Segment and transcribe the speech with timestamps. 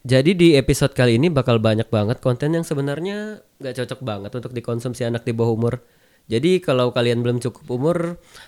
[0.00, 4.56] Jadi di episode kali ini bakal banyak banget konten yang sebenarnya nggak cocok banget untuk
[4.56, 5.84] dikonsumsi anak di bawah umur.
[6.24, 7.98] Jadi kalau kalian belum cukup umur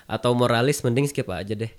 [0.09, 1.69] atau moralis mending skip aja deh.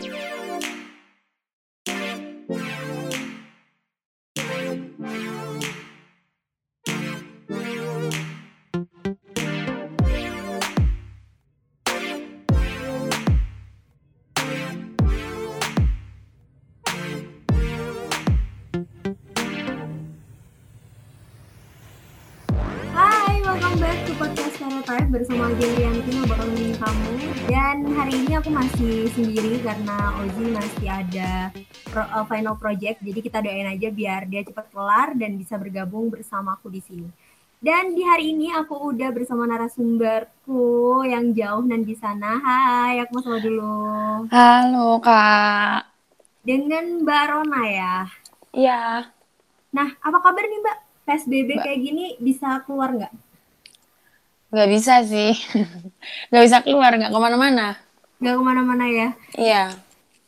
[29.85, 31.53] Karena Ozi masih ada
[31.93, 36.09] pro- uh, final project Jadi kita doain aja biar dia cepat kelar dan bisa bergabung
[36.09, 37.05] bersama aku di sini
[37.61, 43.13] Dan di hari ini aku udah bersama narasumberku yang jauh dan di sana Hai, aku
[43.13, 43.77] mau sama dulu
[44.33, 45.85] Halo kak.
[46.41, 47.95] Dengan Mbak Rona ya
[48.57, 49.13] Iya.
[49.69, 50.79] Nah, apa kabar nih Mbak?
[51.05, 53.13] PSBB kayak gini bisa keluar nggak?
[54.49, 55.37] Nggak bisa sih.
[56.33, 57.75] Nggak bisa keluar, nggak ke mana-mana.
[58.21, 59.09] Nggak ke mana-mana ya?
[59.35, 59.65] Iya.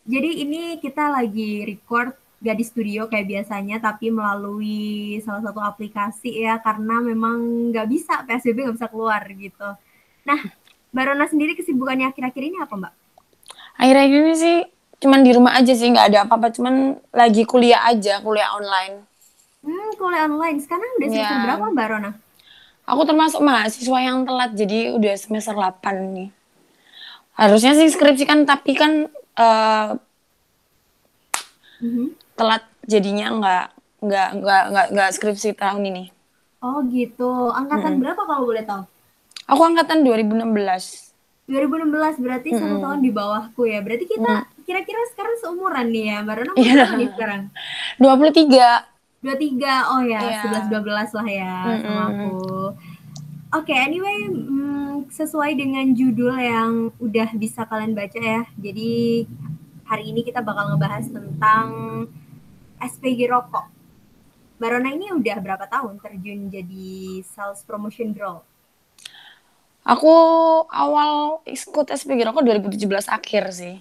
[0.06, 6.45] Jadi ini kita lagi record gak di studio kayak biasanya, tapi melalui salah satu aplikasi
[6.47, 7.37] ya, karena memang
[7.73, 9.69] nggak bisa, PSBB nggak bisa keluar gitu.
[10.23, 10.41] Nah,
[10.93, 12.93] Mbak Rona sendiri kesibukannya akhir-akhir ini apa Mbak?
[13.83, 14.56] Akhir-akhir ini sih
[14.97, 16.53] cuman di rumah aja sih, nggak ada apa-apa.
[16.55, 19.03] Cuman lagi kuliah aja, kuliah online.
[19.67, 20.61] Hmm, kuliah online.
[20.62, 21.45] Sekarang udah semester Iya.
[21.50, 22.11] berapa Mbak Rona?
[22.87, 26.28] Aku termasuk mahasiswa yang telat, jadi udah semester 8 nih.
[27.37, 29.06] Harusnya sih skripsi kan, tapi kan
[29.37, 29.89] eh,
[31.77, 32.17] Mhm.
[32.34, 33.67] telat jadinya nggak
[34.01, 36.05] nggak nggak nggak nggak skripsi tahun ini.
[36.59, 37.53] Oh gitu.
[37.53, 38.83] Angkatan berapa kalau boleh tahu?
[39.47, 41.12] Aku angkatan 2016.
[41.47, 43.78] 2016 berarti satu tahun di bawahku ya.
[43.78, 44.33] Berarti kita
[44.65, 46.19] kira-kira sekarang seumuran nih ya.
[46.25, 46.75] Rona umur Iya.
[46.75, 47.41] berapa nih sekarang?
[48.00, 48.69] 23.
[49.21, 50.41] 23 oh ya Iya.
[50.43, 52.33] 11 12 lah ya sama aku.
[53.57, 58.44] Oke, anyway, mm, sesuai dengan judul yang udah bisa kalian baca ya.
[58.53, 59.25] Jadi
[59.89, 61.67] hari ini kita bakal ngebahas tentang
[62.77, 63.65] SPG rokok.
[64.61, 68.44] Barona ini udah berapa tahun terjun jadi sales promotion girl?
[69.88, 70.12] Aku
[70.69, 73.81] awal ikut SPG rokok 2017 akhir sih.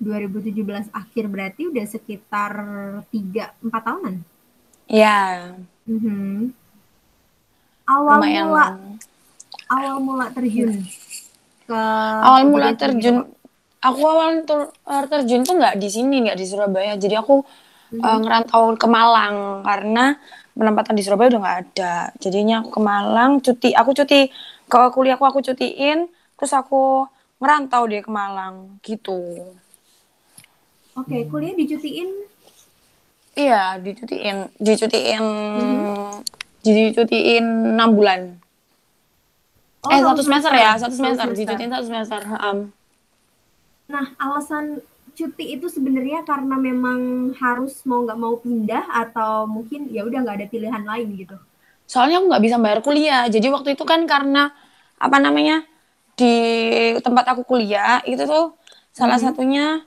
[0.00, 2.52] 2017 akhir berarti udah sekitar
[3.12, 4.16] 3 4 tahunan.
[4.88, 5.52] Ya,
[5.84, 6.59] Mhm.
[7.90, 8.46] Awal lumayan.
[8.46, 8.66] mula
[9.70, 10.70] awal mula terjun
[11.66, 11.80] ke
[12.26, 13.16] Awal mula terjun,
[13.82, 16.94] aku awal tur- eh, terjun tuh nggak di sini, nggak di Surabaya.
[16.94, 17.42] Jadi aku
[17.98, 20.14] eh, ngerantau ke Malang karena
[20.54, 21.94] penempatan di Surabaya udah nggak ada.
[22.22, 23.70] Jadinya aku ke Malang, cuti.
[23.74, 24.30] Aku cuti
[24.70, 26.06] ke kuliahku aku cutiin,
[26.38, 27.06] terus aku
[27.42, 29.18] ngerantau deh ke Malang gitu.
[30.98, 32.10] Oke, kuliah dicutiin
[33.30, 35.24] Iya, dicutiin, dicutiin,
[36.60, 38.20] dicutiin enam bulan.
[39.80, 40.68] Oh, eh satu semester semester.
[40.68, 41.40] ya, satu semester, semester.
[41.40, 42.20] dicutiin satu semester.
[42.20, 42.58] Heem.
[43.90, 44.64] Nah, alasan
[45.16, 50.36] cuti itu sebenarnya karena memang harus mau nggak mau pindah atau mungkin ya udah nggak
[50.40, 51.36] ada pilihan lain gitu.
[51.88, 53.24] Soalnya aku nggak bisa bayar kuliah.
[53.26, 54.52] Jadi waktu itu kan karena
[55.00, 55.64] apa namanya
[56.14, 56.36] di
[57.00, 58.54] tempat aku kuliah itu tuh
[58.92, 59.80] salah satunya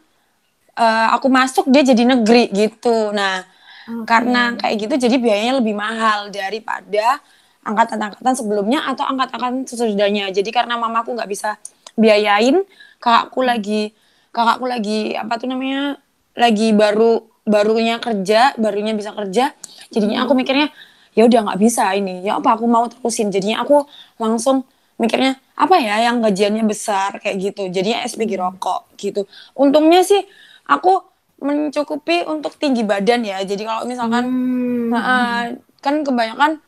[0.74, 3.14] eh, aku masuk dia jadi negeri gitu.
[3.14, 3.53] Nah
[3.84, 4.08] Oke.
[4.08, 7.20] karena kayak gitu jadi biayanya lebih mahal daripada
[7.64, 10.30] angkatan-angkatan sebelumnya atau angkatan-angkatan sesudahnya.
[10.36, 11.56] Jadi karena mamaku nggak bisa
[11.96, 12.62] biayain,
[13.00, 13.96] kakakku lagi
[14.34, 16.02] kakakku lagi apa tuh namanya
[16.36, 19.56] lagi baru barunya kerja, barunya bisa kerja.
[19.94, 20.72] Jadinya aku mikirnya
[21.14, 22.26] ya udah nggak bisa ini.
[22.26, 23.32] Ya apa aku mau terusin.
[23.32, 23.86] Jadinya aku
[24.20, 24.68] langsung
[24.98, 27.70] mikirnya apa ya yang gajiannya besar kayak gitu.
[27.70, 29.30] Jadinya SPG rokok gitu.
[29.54, 30.20] Untungnya sih
[30.66, 31.13] aku
[31.44, 33.44] mencukupi untuk tinggi badan ya.
[33.44, 34.90] Jadi kalau misalkan Hmm.
[34.94, 35.50] Nah,
[35.84, 36.62] kan kebanyakan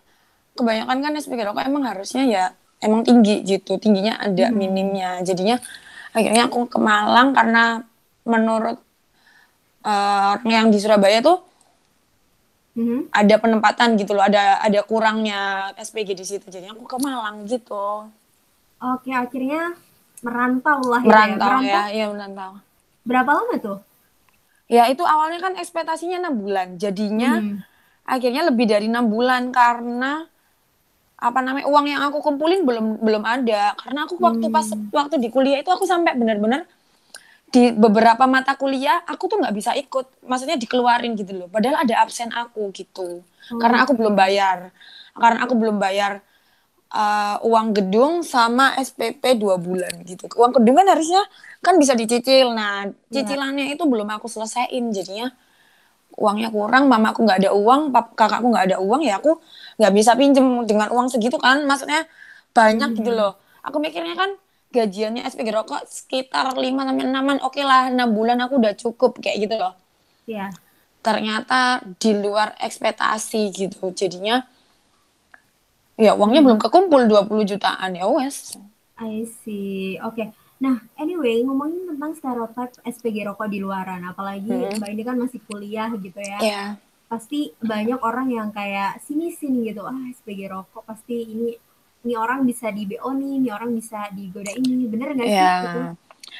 [0.58, 2.46] kebanyakan kan SPG rokok emang harusnya ya
[2.82, 5.22] emang tinggi gitu, tingginya ada minimnya.
[5.22, 5.56] Jadinya
[6.12, 7.84] akhirnya aku ke Malang karena
[8.26, 8.78] menurut
[9.86, 11.38] orang yang di Surabaya tuh
[12.76, 13.08] Mhm.
[13.16, 16.46] ada penempatan gitu loh, ada ada kurangnya SPG di situ.
[16.52, 18.12] Jadinya aku ke Malang gitu.
[18.84, 19.72] Oke, akhirnya
[20.20, 21.08] merantau lah ya.
[21.08, 22.52] Merantau Merantau ya, iya merantau.
[23.06, 23.80] berapa lama tuh?
[24.66, 27.62] Ya itu awalnya kan ekspektasinya enam bulan, jadinya Hmm.
[28.06, 30.26] akhirnya lebih dari enam bulan karena
[31.16, 33.74] apa namanya uang yang aku kumpulin belum belum ada.
[33.78, 36.66] Karena aku waktu pas waktu di kuliah itu aku sampai benar-benar
[37.50, 40.06] di beberapa mata kuliah aku tuh nggak bisa ikut.
[40.28, 41.48] Maksudnya dikeluarin gitu loh.
[41.48, 43.22] Padahal ada absen aku gitu.
[43.62, 44.70] Karena aku belum bayar.
[45.16, 46.20] Karena aku belum bayar
[46.92, 50.28] eh, uang gedung sama SPP dua bulan gitu.
[50.36, 51.24] Uang gedung kan harusnya
[51.66, 55.34] kan bisa dicicil nah cicilannya itu belum aku selesaiin jadinya
[56.16, 59.36] uangnya kurang, mamaku nggak ada uang, pap, kakakku nggak ada uang, ya aku
[59.76, 62.08] nggak bisa pinjem dengan uang segitu kan, maksudnya
[62.56, 63.36] banyak gitu loh.
[63.68, 64.32] Aku mikirnya kan
[64.72, 69.48] gajiannya SPG rokok sekitar 5 sampai 6 oke lah 6 bulan aku udah cukup kayak
[69.48, 69.76] gitu loh.
[70.24, 70.56] Iya.
[71.04, 73.92] Ternyata di luar ekspektasi gitu.
[73.92, 74.40] Jadinya
[76.00, 78.56] ya uangnya belum kekumpul 20 jutaan ya wes.
[78.96, 80.00] I see.
[80.00, 80.32] Oke.
[80.56, 84.80] Nah, anyway, ngomongin tentang stereotip SPG rokok di luaran, apalagi Hmm.
[84.80, 86.40] Mbak ini kan masih kuliah gitu ya.
[86.40, 86.64] Iya.
[87.06, 89.84] Pasti banyak orang yang kayak sini-sini gitu.
[89.84, 91.50] Ah, SPG rokok pasti ini
[92.06, 94.86] ini orang bisa di BO nih, ini orang bisa digoda ini.
[94.86, 95.36] Bener nggak sih?
[95.36, 95.54] Iya.
[95.66, 95.80] Gitu?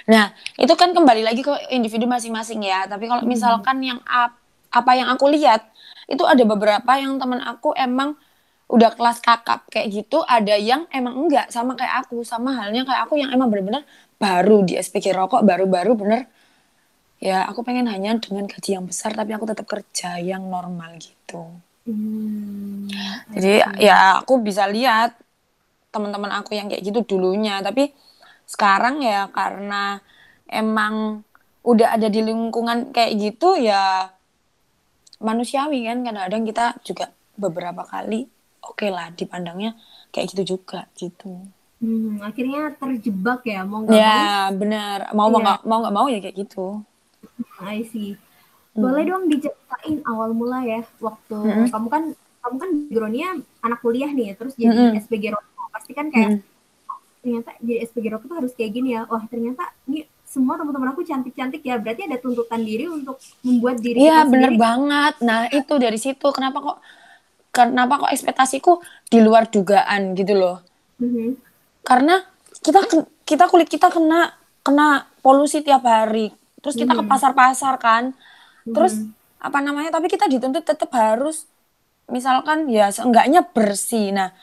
[0.06, 0.26] Nah,
[0.56, 2.86] itu kan kembali lagi ke individu masing-masing ya.
[2.86, 3.30] Tapi kalau Hmm.
[3.30, 4.38] misalkan yang ap-
[4.70, 5.66] apa yang aku lihat,
[6.06, 8.14] itu ada beberapa yang teman aku emang
[8.66, 13.06] udah kelas kakap kayak gitu, ada yang emang enggak sama kayak aku, sama halnya kayak
[13.06, 13.86] aku yang emang bener-bener
[14.24, 16.22] baru di SPG rokok, baru-baru bener
[17.28, 21.42] ya aku pengen hanya dengan gaji yang besar tapi aku tetap kerja yang normal gitu.
[21.86, 22.90] Hmm,
[23.34, 25.14] Jadi ya aku bisa lihat
[25.94, 27.94] teman-teman aku yang kayak gitu dulunya, tapi
[28.46, 30.00] sekarang ya karena
[30.50, 31.26] emang
[31.66, 34.10] udah ada di lingkungan kayak gitu ya
[35.28, 37.06] manusiawi kan kadang-kadang kita juga
[37.44, 38.20] beberapa kali
[38.70, 39.72] oke lah dipandangnya
[40.14, 41.32] kayak gitu juga gitu.
[41.86, 44.02] Hmm, akhirnya terjebak ya, mau nggak mau.
[44.02, 45.44] Ya benar mau mau Iya.
[45.46, 46.60] nggak mau nggak mau ya kayak gitu.
[47.62, 48.10] I see.
[48.76, 49.10] Boleh Hmm.
[49.12, 51.68] dong diceritain awal mula ya waktu Mm-mm.
[51.74, 52.04] kamu kan
[52.44, 53.30] kamu kan backgroundnya
[53.66, 54.92] anak kuliah nih, terus jadi Mm-mm.
[55.04, 56.90] SPG rokok pasti kan kayak Mm-mm.
[56.92, 59.02] "Oh, ternyata jadi SPG rokok tuh harus kayak gini ya.
[59.12, 60.00] Wah ternyata ini
[60.34, 61.76] semua teman-teman aku cantik-cantik ya.
[61.80, 63.16] Berarti ada tuntutan diri untuk
[63.46, 64.64] membuat diri Iya bener sendiri.
[64.66, 65.14] banget.
[65.28, 66.78] Nah itu dari situ kenapa kok
[67.56, 68.72] kenapa kok ekspektasiku
[69.12, 70.58] di luar dugaan gitu loh.
[71.00, 71.36] Mhm.
[71.86, 72.26] Karena
[72.60, 72.82] kita
[73.24, 74.34] kita kulit kita kena
[74.66, 76.34] kena polusi tiap hari.
[76.60, 77.10] Terus kita ke Mhm.
[77.10, 78.18] pasar-pasar kan.
[78.66, 79.14] Terus Mhm.
[79.38, 81.46] apa namanya tapi kita dituntut tetap harus
[82.10, 84.10] misalkan ya seenggaknya bersih.
[84.10, 84.34] Nah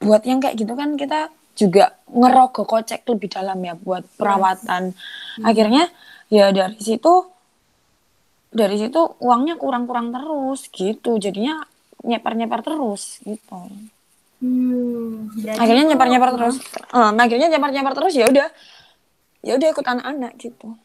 [0.00, 4.96] buat yang kayak gitu kan kita juga ngerogoh kocek lebih dalam ya buat perawatan.
[5.44, 5.92] Akhirnya
[6.32, 7.28] ya dari situ
[8.48, 11.20] dari situ uangnya kurang-kurang terus gitu.
[11.20, 11.60] Jadinya
[12.00, 13.68] nyeper-nyeper terus gitu
[14.38, 15.26] Hmm,
[15.58, 16.56] akhirnya nyepar nyepar terus.
[16.94, 18.48] Eh, akhirnya nyepar nyepar terus ya udah.
[19.42, 20.78] Ya udah ikut anak-anak gitu.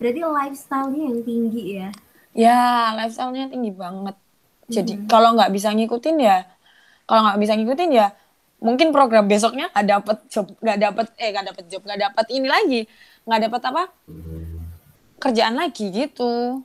[0.00, 1.88] Berarti lifestyle-nya yang tinggi ya.
[2.34, 4.16] ya lifestyle-nya tinggi banget.
[4.68, 6.48] Jadi kalau nggak bisa ngikutin ya
[7.04, 8.06] kalau nggak bisa ngikutin ya
[8.64, 12.48] mungkin program besoknya nggak dapet job nggak dapet eh nggak dapet job nggak dapet ini
[12.48, 12.80] lagi.
[13.28, 13.82] Nggak dapet apa?
[15.20, 16.60] Kerjaan lagi gitu.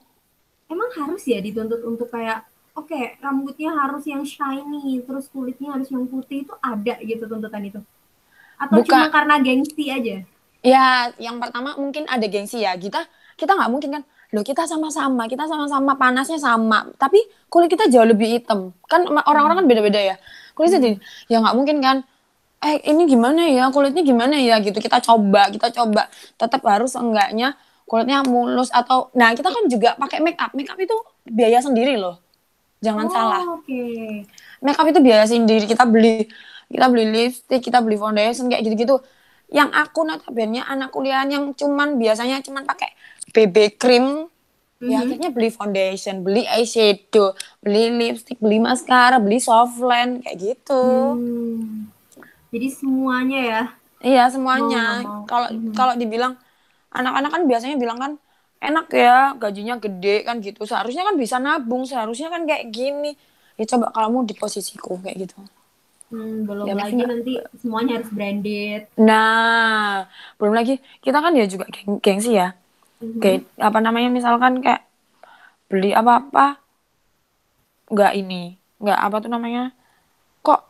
[0.69, 2.48] Emang harus ya dituntut untuk kayak
[2.79, 7.79] oke rambutnya harus yang shiny, terus kulitnya harus yang putih itu ada gitu tuntutan itu?
[8.59, 8.91] Atau Bukan.
[8.91, 10.15] cuma karena gengsi aja?
[10.59, 12.75] Ya, yang pertama mungkin ada gengsi ya.
[12.75, 13.07] Kita
[13.39, 14.03] kita nggak mungkin kan,
[14.35, 18.75] loh kita sama-sama, kita sama-sama panasnya sama, tapi kulit kita jauh lebih hitam.
[18.91, 20.15] Kan orang-orang kan beda-beda ya.
[20.51, 20.97] Kulitnya jadi,
[21.31, 21.97] ya nggak mungkin kan.
[22.59, 24.75] Eh ini gimana ya kulitnya gimana ya gitu.
[24.83, 26.11] Kita coba, kita coba.
[26.35, 27.55] Tetap harus enggaknya
[27.89, 30.51] kulitnya mulus atau, nah kita kan juga pakai make up.
[30.51, 30.93] Make up itu
[31.25, 32.19] biaya sendiri loh.
[32.79, 33.83] Jangan oh, salah Oke.
[34.59, 36.27] make up itu biaya sendiri kita beli
[36.69, 38.99] kita beli lipstick kita beli foundation kayak gitu-gitu
[39.49, 42.93] yang aku notabene anak kuliah yang cuman biasanya cuman pakai
[43.31, 44.29] BB cream
[44.79, 45.03] ya Mhm.
[45.03, 50.83] akhirnya beli foundation beli eyeshadow beli lipstick beli maskara beli softline kayak gitu
[51.19, 51.91] Hmm.
[52.49, 53.61] Jadi semuanya ya.
[54.01, 55.75] iya semuanya kalau Mhm.
[55.75, 56.33] kalau dibilang
[56.89, 58.11] anak-anak kan biasanya bilang kan
[58.59, 63.15] enak ya gajinya gede kan gitu seharusnya kan bisa nabung seharusnya kan kayak gini
[63.55, 65.39] ya coba kalau mau di posisiku kayak gitu
[66.09, 68.81] Hmm, belum Ya, lagi maksudnya- nanti semuanya harus branded.
[68.97, 70.09] Nah,
[70.41, 72.57] belum lagi kita kan ya juga geng gengsi ya.
[72.97, 73.21] Mhm.
[73.21, 74.89] Kayak apa namanya misalkan kayak
[75.69, 76.57] beli apa-apa
[77.89, 79.69] nggak ini, nggak apa tuh namanya.
[80.41, 80.61] Kok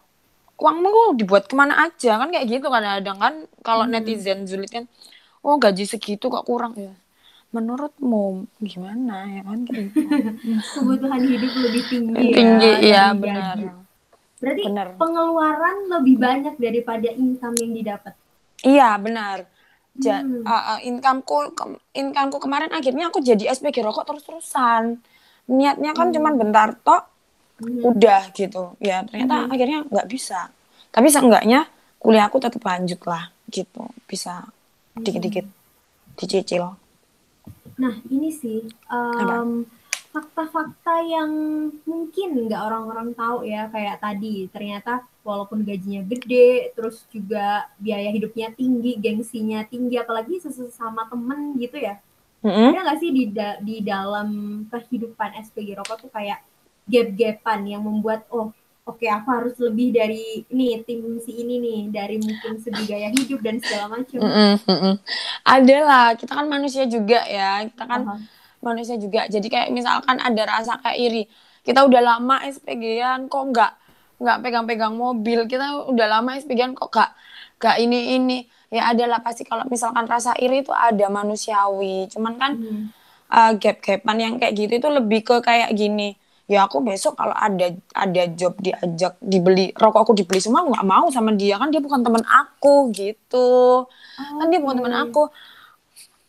[0.60, 4.92] uangmu kok dibuat ke mana aja kan kayak gitu kadang-kadang kan kalau netizen julid kan
[5.40, 6.92] oh gaji segitu kok kurang ya.
[7.50, 10.06] Menurutmu gimana ya kan gitu.
[10.78, 13.10] Kebutuhan hidup lebih tinggi, Tinggi, ya.
[13.10, 13.56] dari benar.
[14.40, 14.88] Berarti Benar.
[14.96, 18.14] pengeluaran lebih banyak daripada income yang didapat.
[18.62, 19.44] Iya benar.
[20.00, 20.48] Ja, Hmm.
[20.48, 25.04] uh, uh, incomeku ke- incomeku kemarin akhirnya aku jadi SPG rokok terus-terusan.
[25.50, 27.04] Niatnya kan cuman bentar tok,
[27.60, 27.84] Mhm.
[27.84, 28.80] udah gitu.
[28.80, 30.48] Ya ternyata akhirnya nggak bisa.
[30.88, 31.68] Tapi seenggaknya
[32.00, 33.92] kuliahku tetap lanjut lah gitu.
[34.08, 34.48] Bisa
[34.96, 35.44] dikit-dikit
[36.16, 36.79] dicicil.
[37.80, 38.60] Nah, ini sih
[38.92, 39.50] em,
[40.14, 41.32] fakta-fakta yang
[41.86, 48.48] mungkin nggak orang-orang tahu ya kayak tadi ternyata walaupun gajinya gede, terus juga biaya hidupnya
[48.60, 51.96] tinggi, gengsinya tinggi, apalagi sesama temen gitu ya.
[52.40, 52.72] Mm-mm.
[52.72, 54.28] ada nggak sih di da- di dalam
[54.72, 56.40] kehidupan SPG rokok tuh kayak
[56.88, 58.56] gap-gapan yang membuat oh
[58.90, 63.40] oke aku harus lebih dari nih tim si ini nih dari mungkin segi gaya hidup
[63.46, 64.20] dan segala macam.
[64.20, 64.96] Mm-mm, mm-mm.
[65.46, 68.16] Ada lah, kita kan manusia juga ya, kita kan Aha.
[68.60, 69.30] manusia juga.
[69.30, 71.24] Jadi kayak misalkan ada rasa kayak iri,
[71.64, 73.72] kita udah lama SPG-an kok nggak
[74.20, 77.12] nggak pegang-pegang mobil, kita udah lama SPG-an kok nggak
[77.62, 78.40] nggak ini ini.
[78.70, 82.84] Ya adalah pasti kalau misalkan rasa iri itu ada manusiawi, cuman kan Hmm.
[83.32, 86.18] uh, gap-gapan yang kayak gitu itu lebih ke kayak gini
[86.50, 90.88] ya aku besok kalau ada ada job diajak dibeli rokok aku dibeli semua aku nggak
[90.90, 91.62] mau sama dia.
[91.62, 93.86] Kan dia bukan teman aku gitu.
[94.18, 95.30] Kan dia bukan teman aku.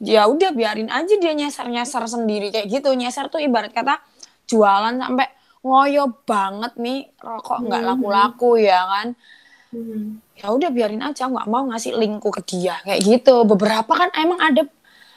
[0.01, 2.53] Ya udah biarin aja dia nyasar nyasar sendiri.
[2.53, 4.01] Kayak gitu nyasar tuh ibarat kata
[4.45, 5.29] jualan sampai
[5.61, 7.89] ngoyo banget nih rokok nggak Mhm.
[7.89, 9.09] laku-laku ya kan?
[9.71, 10.19] Hmm.
[10.35, 11.29] ya udah biarin aja.
[11.29, 12.77] Nggak mau ngasih linkku ke dia.
[12.85, 13.45] Kayak gitu.
[13.45, 14.63] Beberapa kan emang ada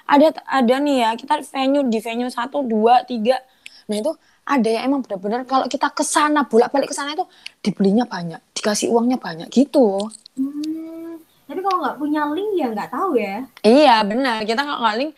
[0.04, 1.10] ada ada nih ya.
[1.16, 3.40] Kita venue di venue satu dua tiga.
[3.88, 4.12] Nah itu
[4.44, 7.24] ada yang emang benar-benar kalau kita ke sana bolak-balik ke sana itu
[7.60, 11.22] dibelinya banyak dikasih uangnya banyak gitu Hmm.
[11.46, 13.46] Tapi kalau nggak punya link ya nggak tahu ya.
[13.62, 15.12] iya benar kita nggak ngaling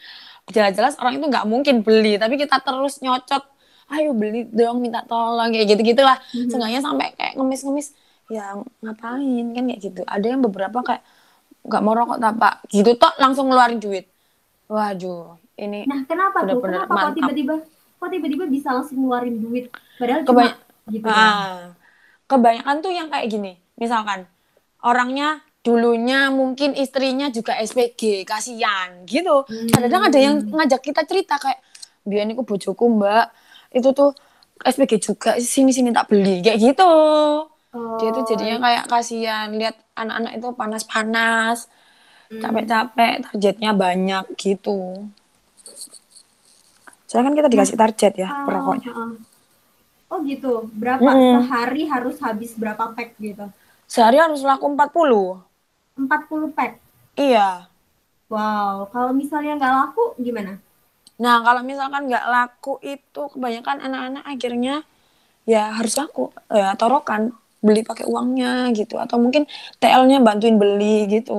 [0.45, 3.43] jelas-jelas orang itu nggak mungkin beli tapi kita terus nyocot
[3.87, 6.49] ayo beli dong minta tolong kayak gitu gitulah Mhm.
[6.51, 7.87] seenggaknya sampai kayak ngemis-ngemis
[8.27, 11.01] ya ngapain kan kayak gitu ada yang beberapa kayak
[11.63, 14.05] nggak mau rokok tak gitu toh langsung ngeluarin duit
[14.67, 16.59] waduh ini Nah kenapa tuh?
[16.59, 17.55] Bener-bener Kenapa kok tiba-tiba
[18.05, 19.73] kok tiba-tiba bisa langsung ngeluarin duit?
[19.97, 21.03] Padahal Kebany- cuma gitu.
[21.03, 21.31] kan.
[21.33, 21.61] ah,
[22.25, 24.29] kebanyakan tuh yang kayak gini misalkan
[24.79, 29.65] orangnya dulunya mungkin istrinya juga SPG kasihan gitu Hmm.
[29.67, 31.57] kadang ada yang ngajak kita cerita kayak
[32.01, 33.33] biar aku bojoku mbak
[33.71, 34.13] itu tuh
[34.59, 36.91] SPG juga sini sini tak beli kayak gitu
[37.75, 41.65] Oh, dia tuh jadinya kayak kasihan lihat anak-anak itu panas-panas
[42.25, 42.41] Hmm.
[42.41, 45.09] capek-capek targetnya banyak gitu
[47.07, 49.11] soalnya kan kita dikasih target ya Ah, perokoknya ah.
[50.11, 50.51] Oh gitu.
[50.81, 51.31] Berapa Mm-mm.
[51.31, 53.45] sehari harus habis berapa pack gitu?
[53.93, 55.25] sehari harus laku 40
[56.01, 56.73] 40 pack.
[57.17, 57.69] iya
[58.33, 60.51] Wow, kalau misalnya nggak laku gimana?
[61.23, 64.73] nah kalau misalkan nggak laku itu kebanyakan anak-anak akhirnya
[65.53, 66.21] ya harus laku
[66.59, 67.23] ya torokan
[67.65, 68.47] beli pakai uangnya
[68.79, 69.43] gitu atau mungkin
[69.81, 71.33] TL-nya bantuin beli gitu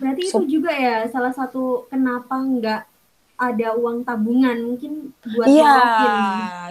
[0.00, 2.80] Berarti So- itu juga ya salah satu kenapa nggak
[3.40, 5.80] ada uang tabungan mungkin buat Iya,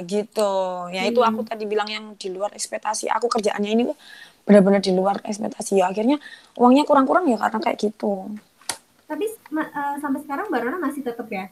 [0.05, 0.53] gitu.
[0.93, 1.29] Ya itu Hmm.
[1.33, 3.09] aku tadi bilang yang di luar ekspektasi.
[3.09, 3.83] Aku kerjaannya ini
[4.45, 5.81] benar-benar di luar ekspektasi.
[5.81, 6.21] Ya akhirnya
[6.53, 8.29] uangnya kurang-kurang ya karena kayak gitu.
[9.09, 11.49] Tapi eh, sampai sekarang Mbak Rona masih tetap ya?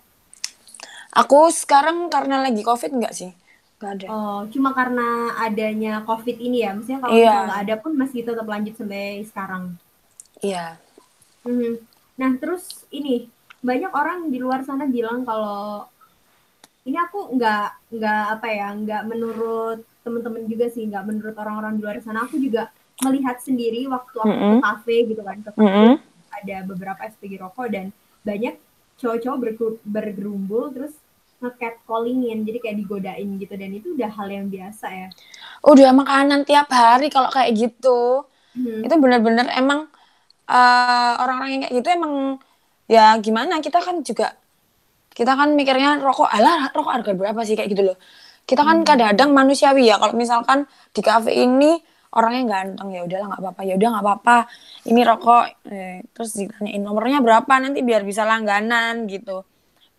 [1.18, 3.34] Aku sekarang karena lagi covid enggak sih?
[3.82, 4.08] Enggak ada.
[4.14, 6.74] Oh, cuma karena adanya COVID ini ya?
[6.78, 7.26] Maksudnya kalau Iya.
[7.26, 9.64] misalnya nggak ada pun masih tetap lanjut sampai sekarang.
[10.46, 10.78] Iya.
[11.46, 11.74] Mhm.
[12.18, 13.30] Nah, terus ini
[13.64, 15.86] banyak orang di luar sana bilang kalau
[16.88, 21.82] ini aku nggak nggak apa ya nggak menurut temen-temen juga sih nggak menurut orang-orang di
[21.84, 22.72] luar sana aku juga
[23.06, 24.62] melihat sendiri waktu aku ke Mm-mm.
[24.66, 26.00] kafe gitu kan ke kafe Mm-mm.
[26.38, 27.86] ada beberapa SPG rokok dan
[28.26, 28.56] banyak
[29.00, 29.38] cowok-cowok
[29.86, 30.94] bergerumbul terus
[31.42, 35.10] nge callingin jadi kayak digodain gitu dan itu udah hal yang biasa ya
[35.66, 38.26] Udah makanan tiap hari kalau kayak gitu.
[38.56, 38.84] Mhm.
[38.86, 39.90] Itu benar-benar emang
[40.50, 42.14] eh, orang-orang yang kayak gitu emang
[42.88, 43.60] ya gimana?
[43.60, 44.34] Kita kan juga
[45.14, 47.56] kita kan mikirnya rokok alah rokok harga berapa sih?
[47.60, 47.98] Kayak gitu loh.
[48.48, 50.00] Kita kan kadang-kadang manusiawi ya.
[50.00, 50.64] Kalau misalkan
[50.96, 51.76] di kafe ini
[52.16, 53.62] orangnya ganteng ya udahlah nggak apa-apa.
[53.68, 54.38] Ya udah nggak apa-apa.
[54.88, 55.44] Ini rokok.
[55.68, 57.54] Eh, terus ditanyain nomornya berapa?
[57.60, 59.44] Nanti biar bisa langganan gitu.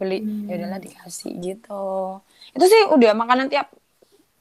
[0.00, 2.18] Beli ya udahlah dikasih gitu.
[2.54, 3.68] Itu sih udah makanan tiap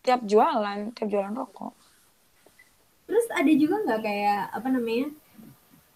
[0.06, 1.74] tiap jualan tiap jualan rokok.
[3.08, 5.08] Terus ada juga nggak kayak apa namanya?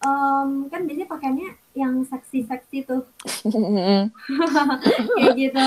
[0.02, 3.06] Em, kan biasanya pakaiannya yang seksi-seksi tuh
[5.16, 5.62] kayak gitu.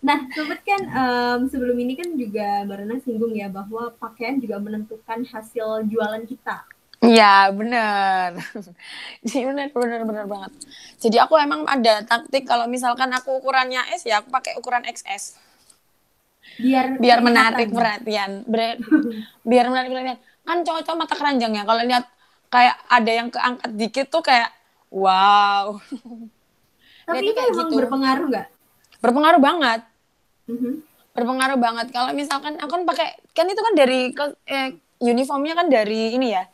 [0.00, 4.56] Nah, sempet kan em, sebelum ini kan juga Mbak Rena singgung ya bahwa pakaian juga
[4.56, 6.64] menentukan hasil jualan kita.
[7.00, 8.36] Iya bener,
[9.28, 10.52] Iya bener bener bener banget.
[11.00, 15.36] Jadi aku emang ada taktik kalau misalkan aku ukurannya S ya aku pakai ukuran XS
[16.60, 18.80] Biar biar menarik perhatian, Ber-
[19.50, 20.18] biar menarik perhatian.
[20.44, 22.04] Kan cowok-cowok mata keranjang ya kalau lihat
[22.50, 24.50] kayak ada yang keangkat dikit tuh kayak
[24.90, 25.78] wow
[27.06, 27.78] Tapi Lihatnya itu kayak emang gitu.
[27.80, 28.46] berpengaruh nggak?
[29.00, 29.80] berpengaruh banget,
[30.46, 30.72] Mhm.
[31.10, 31.86] berpengaruh banget.
[31.88, 34.12] Kalau misalkan aku kan pakai kan itu kan dari
[34.46, 34.68] eh,
[35.00, 36.44] uniformnya kan dari ini ya,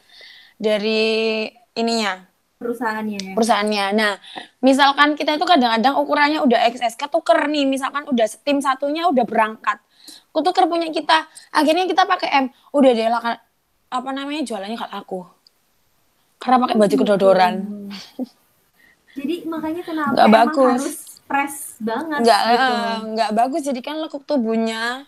[0.56, 2.24] dari ininya
[2.56, 3.32] Perusahaannya ya.
[3.36, 3.86] perusahaannya.
[3.92, 4.16] Nah,
[4.64, 9.76] misalkan kita itu kadang-kadang ukurannya udah XS, ketuker nih, misalkan udah tim satunya udah berangkat,
[10.32, 13.20] ketuker punya kita, akhirnya kita pakai M, udah deh lah,
[13.92, 15.18] apa namanya jualannya kalau aku,
[16.42, 17.54] karena pakai baju kedodoran.
[19.16, 20.68] Jadi makanya kenapa Nggak bagus.
[20.76, 22.54] harus fresh banget nggak gitu.
[22.54, 25.04] eh, nggak bagus jadi kan lekuk tubuhnya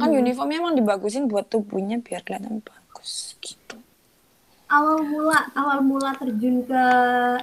[0.00, 0.20] kan Mhm.
[0.20, 3.76] uniformnya emang dibagusin buat tubuhnya biar kelihatan bagus gitu
[4.76, 6.82] awal mula awal mula terjun ke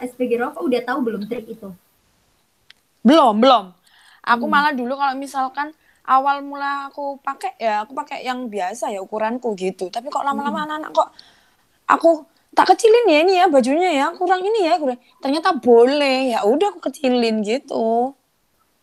[0.10, 1.70] SPG rokok udah tahu belum trik itu?
[3.08, 3.66] belum belum
[4.28, 5.72] aku malah dulu kalau misalkan
[6.06, 10.68] awal mula aku pakai ya aku pakai yang biasa ya ukuranku gitu tapi kok lama-lama
[10.68, 11.10] anak-anak kok
[11.88, 12.10] aku
[12.58, 14.06] tak kecilin ya ini ya bajunya ya.
[14.20, 15.00] Kurang ini ya kurang.
[15.24, 16.34] Ternyata boleh.
[16.36, 18.14] Ya udah aku kecilin gitu.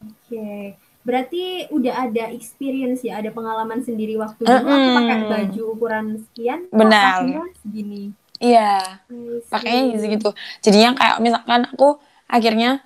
[0.02, 4.68] Oke, berarti udah ada experience ya, ada pengalaman sendiri waktu dulu.
[4.68, 4.96] Aku Mm-mm.
[4.98, 7.22] pakai baju ukuran sekian, Benar.
[7.62, 8.12] segini.
[8.42, 9.00] iya.
[9.48, 10.30] Pakainya gitu
[10.60, 11.96] jadinya kayak misalkan aku
[12.28, 12.82] akhirnya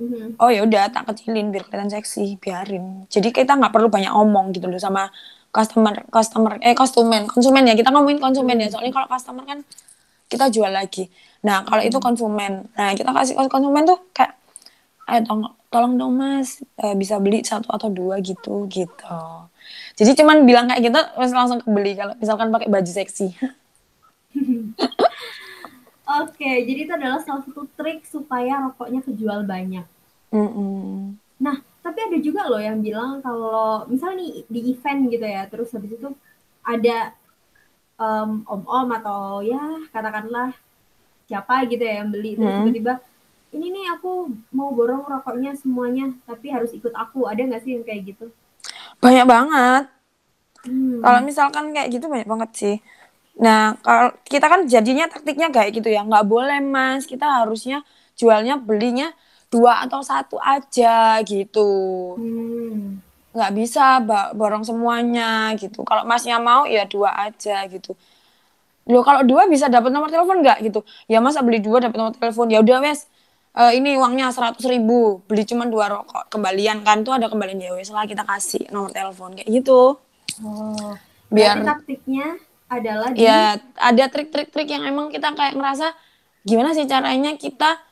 [0.00, 0.40] Mhm.
[0.40, 3.04] oh ya udah tak kecilin biar kelihatan seksi biarin.
[3.12, 5.12] Jadi kita nggak perlu banyak omong gitu loh sama
[5.52, 7.74] customer customer eh konsumen konsumen ya.
[7.76, 8.68] Kita ngomongin konsumen ya.
[8.72, 9.58] Soalnya kalau customer kan
[10.30, 11.10] kita jual lagi.
[11.42, 12.70] Nah kalau itu konsumen.
[12.78, 14.38] Nah kita kasih konsumen tuh kayak
[15.10, 19.18] eh tolong, tolong dong mas eh, bisa beli satu atau dua gitu gitu.
[19.98, 21.00] Jadi cuman bilang kayak gitu
[21.34, 23.34] langsung kebeli kalau misalkan pakai baju seksi.
[26.10, 29.86] Oke, jadi itu adalah salah satu trik supaya rokoknya kejual banyak.
[30.34, 31.14] Mm-mm.
[31.38, 31.56] Nah,
[31.86, 35.94] tapi ada juga loh yang bilang kalau misalnya nih di event gitu ya, terus habis
[35.94, 36.10] itu
[36.66, 37.14] ada
[38.00, 39.60] em, om-om atau ya
[39.92, 40.56] katakanlah
[41.28, 42.64] siapa gitu ya yang beli terus Hmm.
[42.66, 42.94] tiba-tiba
[43.50, 47.84] ini nih aku mau borong rokoknya semuanya tapi harus ikut aku ada nggak sih yang
[47.84, 48.26] kayak gitu?
[48.98, 49.84] banyak banget
[50.60, 51.00] Hmm.
[51.00, 52.76] Kalau misalkan kayak gitu banyak banget sih.
[53.40, 57.80] Nah, kalau kita kan jadinya taktiknya kayak gitu ya, nggak boleh mas, kita harusnya
[58.20, 59.08] jualnya belinya
[59.48, 61.72] dua atau satu aja gitu.
[62.20, 63.00] Hmm.
[63.30, 63.84] Nggak bisa
[64.34, 65.86] borong semuanya gitu.
[65.86, 67.94] Kalau masnya mau ya dua aja gitu.
[68.90, 70.82] Loh kalau dua bisa dapat nomor telepon nggak gitu?
[71.06, 72.50] Ya masa beli dua dapat nomor telepon?
[72.50, 73.06] Ya udah wes.
[73.50, 77.74] Eh, ini uangnya seratus ribu, beli cuma dua rokok, kembalian kan tuh ada kembalian ya
[77.74, 79.98] wes lah kita kasih nomor telepon kayak gitu.
[80.42, 80.94] Oh.
[81.30, 82.26] Biar- Berarti taktiknya
[82.70, 85.90] adalah di ya ada trik-trik-trik yang emang kita kayak ngerasa
[86.46, 87.82] gimana sih caranya kita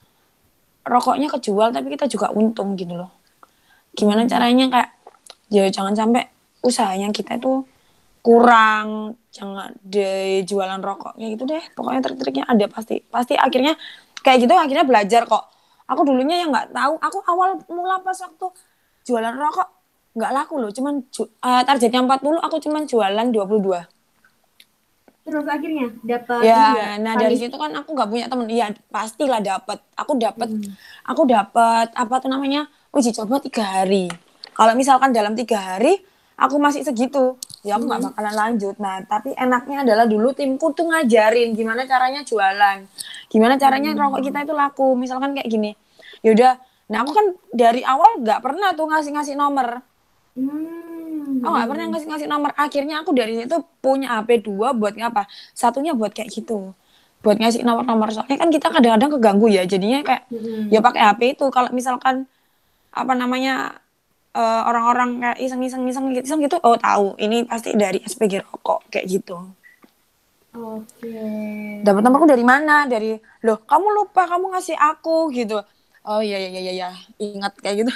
[0.87, 3.11] rokoknya kejual tapi kita juga untung gitu loh
[3.99, 4.91] gimana caranya kayak
[5.49, 6.29] ya jangan sampai
[6.61, 7.65] usahanya kita itu
[8.21, 13.79] kurang jangan deh jualan rokok kayak gitu deh pokoknya trik-triknya ada pasti pasti akhirnya
[14.21, 15.49] kayak gitu akhirnya belajar kok
[15.89, 18.47] aku dulunya yang nggak tahu aku awal mula pas waktu
[19.09, 19.69] jualan rokok
[20.19, 23.87] nggak laku loh cuman eh, targetnya 40 aku cuman jualan 22
[25.29, 28.49] terus akhirnya dapat Ya, nah dari situ kan aku nggak punya temen.
[28.49, 29.77] Iya, pastilah dapat.
[29.93, 30.73] Aku dapat, Hmm.
[31.05, 32.65] aku dapat apa tuh namanya
[32.97, 34.09] uji coba tiga hari.
[34.59, 36.03] Kalau misalkan dalam tiga hari
[36.35, 37.91] aku masih segitu, ya aku Hmm.
[37.95, 38.75] nggak bakalan lanjut.
[38.79, 42.83] Nah, tapi enaknya adalah dulu timku tuh ngajarin gimana caranya jualan,
[43.31, 44.01] gimana caranya Hmm.
[44.03, 44.99] rokok kita itu laku.
[44.99, 45.79] Misalkan kayak gini,
[46.23, 46.59] yaudah.
[46.89, 49.79] Nah, aku kan dari awal nggak pernah tuh ngasih-ngasih nomor.
[50.35, 51.39] Hmm.
[51.39, 52.51] Oh nggak pernah ngasih-ngasih nomor.
[52.55, 55.27] Akhirnya aku dari situ punya HP dua buat apa?
[55.55, 56.75] Satunya buat kayak gitu.
[57.21, 58.11] Buat ngasih nomor-nomor.
[58.11, 59.63] Soalnya kan kita kadang-kadang keganggu ya.
[59.63, 60.71] Jadinya kayak Mm-mm.
[60.71, 61.47] ya pakai HP itu.
[61.51, 62.27] Kalau misalkan
[62.91, 63.79] apa namanya
[64.41, 68.81] eh, orang-orang kayak iseng-iseng iseng gitu, iseng gitu, oh tahu ini pasti dari SPG rokok
[68.93, 69.37] kayak gitu.
[70.55, 71.09] Oke.
[71.87, 72.89] Dapat nomorku dari mana?
[72.89, 73.15] Dari
[73.47, 75.59] loh kamu lupa kamu ngasih aku gitu.
[76.09, 76.89] Oh iya iya iya iya
[77.21, 77.93] ingat kayak gitu.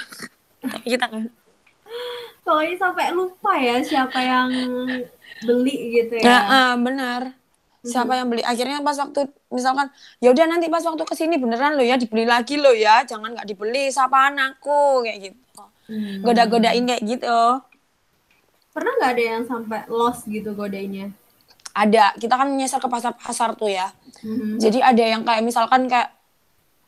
[0.91, 1.23] Kita kan.
[2.43, 4.51] Pokoknya sampai lupa ya siapa yang
[5.47, 6.37] beli gitu Ya, ya.
[6.47, 7.21] ah, benar.
[7.83, 8.43] Siapa yang beli?
[8.43, 9.87] Akhirnya pas waktu misalkan
[10.23, 13.35] ya udah nanti pas waktu ke sini beneran lo ya dibeli lagi lo ya, jangan
[13.35, 15.39] nggak dibeli, siapa anakku kayak gitu.
[15.93, 16.25] Hmm.
[16.25, 17.39] Goda-godain kayak gitu.
[18.73, 21.13] Pernah nggak ada yang sampai lost gitu godainnya?
[21.77, 23.93] Ada, kita kan nyasar ke pasar-pasar tuh ya.
[24.25, 24.57] Mhm.
[24.57, 26.09] Jadi ada yang kayak misalkan kayak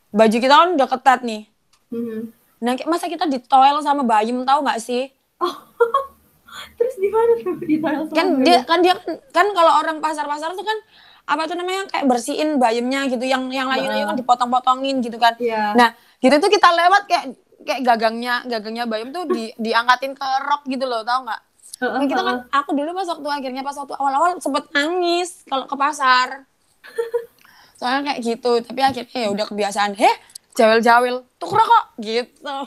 [0.09, 1.45] baju kita kan udah ketat nih.
[1.93, 2.33] Mhm.
[2.65, 5.13] Nah, masa kita ditoel sama bayam tahu nggak sih?
[6.79, 9.97] Terus di mana tuh di toilet sama Kan dia kan dia kan, kan kalau orang
[10.01, 10.77] pasar-pasar tuh kan
[11.25, 15.33] apa tuh namanya kayak bersihin bayamnya gitu yang yang layu-layu kan dipotong-potongin gitu kan.
[15.41, 15.73] Iya.
[15.73, 15.89] Nah,
[16.21, 17.25] gitu tuh kita lewat kayak
[17.65, 21.41] kayak gagangnya gagangnya bayam tuh di diangkatin ke rok gitu loh, tau nggak?
[21.75, 25.65] Heeh, Nah, kita kan aku dulu pas waktu akhirnya pas waktu awal-awal sempet nangis kalau
[25.65, 26.47] ke pasar.
[27.79, 29.91] Soalnya kayak gitu, tapi akhirnya ya udah kebiasaan.
[29.99, 30.15] Heh,
[30.55, 32.39] jawel-jawel, tuh rokok gitu.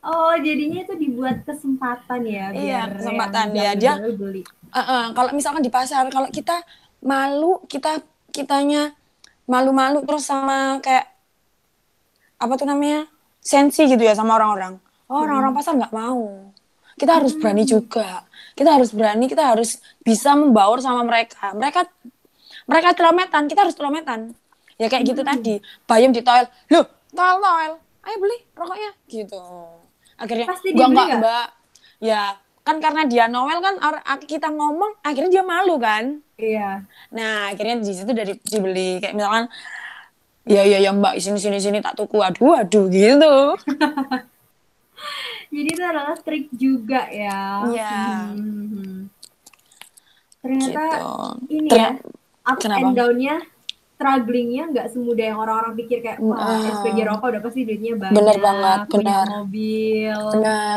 [0.00, 4.42] Oh, jadinya itu dibuat kesempatan ya Iya, biar kesempatan, yang ya, dia- beli.
[4.70, 6.62] Heeh, kalau misalkan di pasar, kalau kita
[7.04, 8.96] malu, kita kitanya
[9.44, 11.04] malu-malu terus sama kayak
[12.38, 13.04] apa tuh namanya
[13.40, 14.76] sensi gitu ya sama orang-orang.
[15.10, 16.52] Oh, orang-orang pasar nggak mau.
[16.94, 18.22] Kita harus berani juga.
[18.54, 21.50] Kita harus berani, kita harus bisa membaur sama mereka.
[21.56, 21.88] Mereka
[22.68, 24.36] mereka telometan, kita harus telometan.
[24.76, 25.58] Ya kayak gitu tadi.
[25.88, 26.46] Bayam di toel.
[26.70, 27.72] Loh, toel toel.
[28.00, 29.36] ayo beli rokoknya gitu
[30.16, 31.20] akhirnya Pasti gua nggak?
[31.20, 31.46] mbak
[32.00, 32.32] ya
[32.64, 33.76] kan karena dia Noel kan
[34.24, 36.88] kita ngomong akhirnya dia malu kan Iya.
[37.12, 39.52] Nah, akhirnya di situ dari dibeli kayak misalkan
[40.44, 43.34] ya ya ya Mbak sini sini sini tak tuku aduh aduh gitu.
[45.50, 47.64] Jadi itu adalah trik juga ya.
[47.66, 47.94] Iya.
[48.30, 49.08] Hmm.
[50.40, 51.06] Ternyata Gitu.
[51.50, 52.78] ini Ternyata- ya ups kenapa?
[52.80, 53.34] and down-nya
[53.92, 56.58] strugglingnya nggak semudah yang orang-orang pikir kayak wah Ah.
[56.72, 59.24] SPG rokok udah pasti duitnya banyak Bener banget, benar.
[59.28, 60.76] mobil Benar.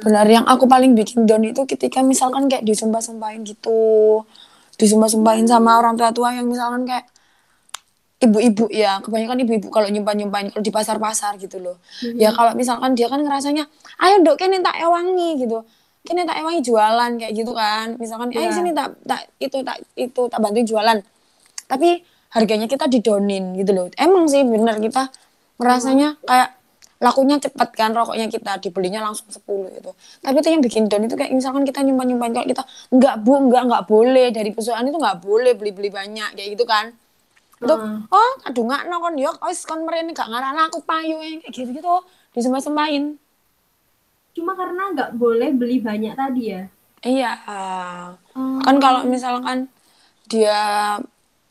[0.00, 4.22] Benar yang aku paling bikin down itu ketika misalkan kayak disumpah-sumpahin gitu.
[4.74, 7.04] Disumpah-sumpahin sama orang tua-tua yang misalkan kayak
[8.18, 11.78] ibu-ibu ya, kebanyakan ibu-ibu kalau nyumpah-nyumpahin kalau di pasar-pasar gitu loh.
[12.18, 13.70] Ya kalau misalkan dia kan ngerasanya,
[14.02, 15.62] ayo dok kene tak ewangi gitu.
[16.02, 17.94] Kene tak ewangi jualan kayak gitu kan.
[17.98, 18.54] Misalkan, ayo Iya.
[18.54, 20.98] sini tak tak itu tak itu tak bantuin jualan.
[21.70, 22.02] Tapi
[22.34, 23.86] harganya kita didonin gitu loh.
[23.94, 25.08] Emang sih bener kita
[25.62, 26.58] ngerasanya kayak
[26.98, 29.94] lakunya cepat kan rokoknya kita dibelinya langsung 10 gitu.
[30.18, 33.62] Tapi itu yang bikin down itu kayak misalkan kita nyimpan-nyimpan kalau kita enggak bu enggak
[33.70, 36.90] enggak boleh dari perusahaan itu enggak boleh beli-beli banyak kayak gitu kan.
[37.58, 38.06] Itu Hmm.
[38.08, 41.50] oh aduh enggak no kon yo wis kon mrene gak ngarana aku payu eh, kayak
[41.50, 41.90] gitu-gitu
[42.34, 43.18] disembah-sembahin.
[44.30, 46.62] cuma karena nggak boleh beli banyak tadi ya
[46.98, 47.30] Iya.
[48.34, 48.58] Oh.
[48.62, 49.66] Kan kalau misalkan
[50.26, 50.58] dia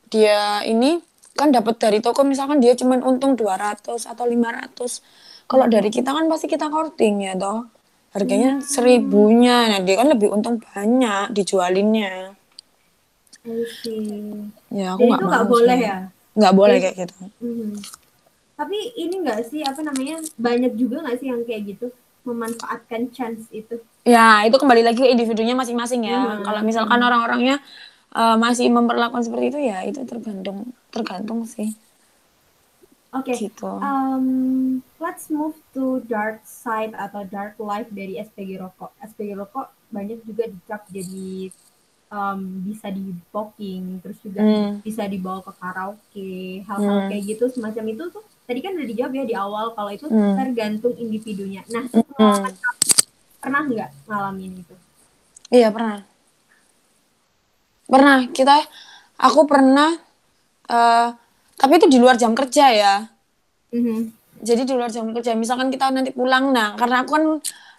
[0.08, 1.00] dia ini
[1.36, 5.04] kan dapat dari toko misalkan dia cuman untung 200 atau 500.
[5.48, 7.67] Kalau dari kita kan pasti kita korting ya toh.
[8.15, 9.67] Harganya seribunya.
[9.72, 12.37] Nah, dia kan lebih untung banyak dijualinnya.
[13.47, 14.51] I see.
[14.69, 15.97] Ya, aku Jadi nggak itu nggak boleh ya
[16.38, 17.15] Nggak boleh kayak gitu.
[17.41, 17.71] Mhm.
[18.57, 21.88] Tapi ini nggak sih apa namanya banyak juga nggak sih yang kayak gitu
[22.27, 23.79] memanfaatkan chance itu?
[24.03, 26.19] Ya, itu kembali lagi ke individunya masing-masing ya.
[26.19, 26.43] Hmm.
[26.43, 27.63] Kalau misalkan orang-orangnya
[28.13, 31.71] eh, masih memperlakukan seperti itu ya itu tergantung tergantung sih.
[33.15, 33.63] Oke, Gitu.
[33.63, 38.91] um, let's move to dark side atau dark life dari SPG rokok.
[38.99, 41.49] SPG rokok banyak juga dicap jadi
[42.12, 44.80] um, bisa di booking, terus juga Hmm.
[44.84, 47.08] bisa dibawa ke karaoke, hal-hal Hmm.
[47.12, 48.24] kayak gitu semacam itu tuh.
[48.48, 50.36] Tadi kan udah dijawab ya di awal kalau itu Hmm.
[50.39, 51.62] tergantung individunya.
[51.67, 52.48] Nah, kamu,
[53.43, 54.76] pernah nggak ngalamin itu?
[55.52, 56.04] Iya pernah.
[57.88, 58.67] Pernah kita,
[59.15, 59.96] aku pernah,
[60.67, 61.08] eh
[61.58, 62.93] tapi itu di luar jam kerja ya.
[63.74, 64.12] Mhm.
[64.43, 65.34] Jadi di luar jam kerja.
[65.34, 67.26] Misalkan kita nanti pulang, nah karena aku kan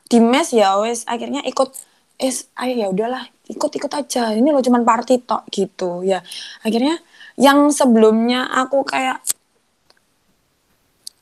[0.09, 1.71] di mes ya, wes akhirnya ikut,
[2.19, 4.33] es, ayo ya udahlah, ikut ikut aja.
[4.37, 6.21] Ini loh cuman party tok gitu ya.
[6.65, 7.01] Akhirnya
[7.39, 9.23] yang sebelumnya aku kayak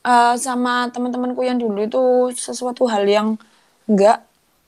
[0.05, 2.03] eh, sama teman-temanku yang dulu itu
[2.35, 3.27] sesuatu hal yang
[3.87, 4.23] enggak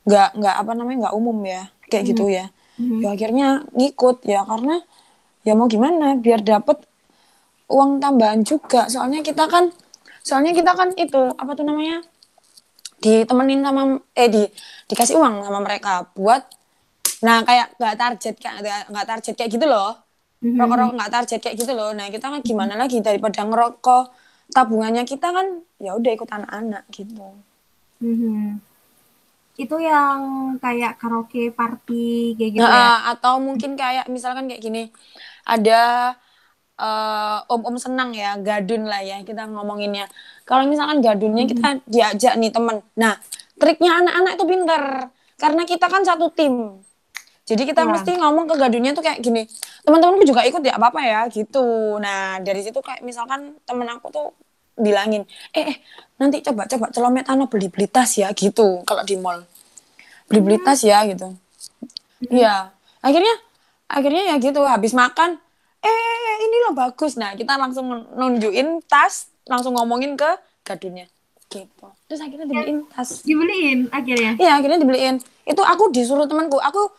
[0.07, 2.45] enggak enggak apa namanya enggak umum ya kayak gitu ya.
[2.79, 2.99] Mhm.
[3.03, 4.75] Ya akhirnya ngikut ya karena
[5.47, 6.77] ya mau gimana biar dapet
[7.69, 8.87] uang tambahan juga.
[8.89, 9.71] Soalnya kita kan
[10.23, 12.03] soalnya kita kan itu apa tuh namanya?
[12.99, 14.43] ditemenin sama eh di
[14.91, 16.43] dikasih uang sama mereka buat
[17.25, 19.91] nah kayak nggak target kayak nggak target kayak gitu loh.
[20.39, 20.55] Mhm.
[20.55, 21.89] rokok-rokok nggak target kayak gitu loh.
[21.91, 24.03] Nah kita kan gimana lagi daripada ngerokok?
[24.49, 27.27] Tabungannya kita kan ya udah ikut anak-anak gitu.
[27.99, 28.59] Mhm.
[29.59, 30.19] Itu yang
[30.63, 32.95] kayak karaoke party kayak gitu ya?
[32.95, 34.87] Nah, atau mungkin kayak misalkan kayak gini
[35.43, 36.15] ada
[36.79, 40.07] eh, om-om senang ya gadun lah ya kita ngomonginnya.
[40.47, 42.79] Kalau misalkan gadunnya kita diajak nih temen.
[42.95, 43.19] Nah
[43.59, 44.83] triknya anak-anak itu pinter.
[45.35, 46.79] Karena kita kan satu tim
[47.49, 47.89] jadi kita Iya.
[47.89, 49.49] mesti ngomong ke gadunnya tuh kayak gini
[49.81, 51.97] teman-temanku juga ikut ya apa apa ya gitu.
[51.97, 54.27] Nah dari situ kayak misalkan temen aku tuh
[54.77, 55.77] bilangin eh, eh
[56.21, 59.41] nanti coba coba celomet ano beli beli tas ya gitu kalau di mall.
[60.29, 61.33] Beli beli tas ya gitu.
[62.29, 62.69] Iya,
[63.01, 63.33] akhirnya
[63.89, 65.41] akhirnya ya gitu habis makan
[65.81, 67.17] eh ini loh bagus.
[67.17, 70.29] Nah kita langsung nunjukin tas langsung ngomongin ke
[70.61, 71.09] gadunnya
[71.49, 71.89] gitu.
[72.05, 73.25] Terus akhirnya dibeliin tas.
[73.25, 74.37] Dibeliin akhirnya.
[74.37, 75.17] iya akhirnya dibeliin.
[75.49, 76.93] Itu aku disuruh temanku aku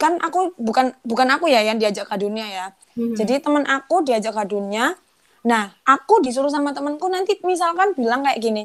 [0.00, 2.66] kan aku bukan bukan aku ya yang diajak gadunnya ya.
[2.94, 3.18] Mhm.
[3.18, 4.94] jadi teman aku diajak gadunnya
[5.44, 8.64] nah aku disuruh sama temanku nanti misalkan bilang kayak gini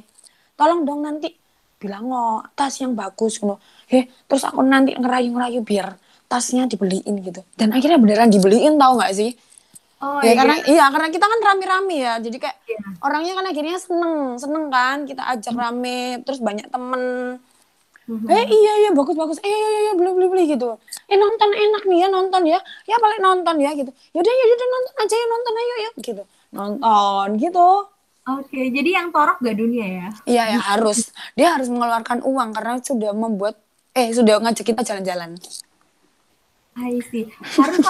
[0.55, 1.33] tolong dong nanti
[1.79, 3.55] bilang oh tas yang bagus gitu
[3.89, 5.95] heh terus aku nanti ngerayu-ngerayu biar
[6.29, 7.41] tasnya dibeliin gitu.
[7.57, 9.33] Dan akhirnya beneran dibeliin tahu nggak sih?
[9.99, 10.33] Oh ya iya.
[10.37, 10.85] karena iya.
[10.93, 12.13] karena kita kan rame-rame ya.
[12.21, 12.79] Jadi kayak Iya.
[13.01, 17.01] orangnya kan akhirnya seneng seneng kan kita ajak rame terus banyak temen
[18.09, 18.25] Mhm.
[18.25, 20.81] eh iya iya bagus bagus eh iya iya, beli beli beli gitu.
[21.05, 22.57] Eh nonton enak nih ya nonton ya.
[22.89, 23.91] Ya balik nonton ya gitu.
[24.17, 26.23] Yaudah ya udah nonton aja ya nonton ayo ya gitu.
[26.49, 27.69] Nonton gitu.
[28.29, 30.07] Oke, jadi yang torok gak dunia ya?
[30.29, 31.09] iya ya harus.
[31.33, 33.57] Dia harus mengeluarkan uang karena sudah membuat
[33.93, 35.33] eh sudah ngajak kita jalan-jalan.
[36.77, 37.25] I see.
[37.41, 37.81] Harus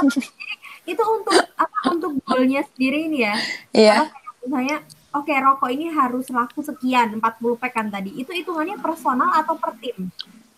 [0.92, 3.36] itu untuk apa untuk goalnya sendiri ini ya?
[3.76, 3.96] iya.
[4.04, 4.78] Karena kayak misalnya
[5.14, 8.14] oke rokok ini harus laku sekian 40 pack kan tadi.
[8.18, 10.10] Itu hitungannya personal atau per tim?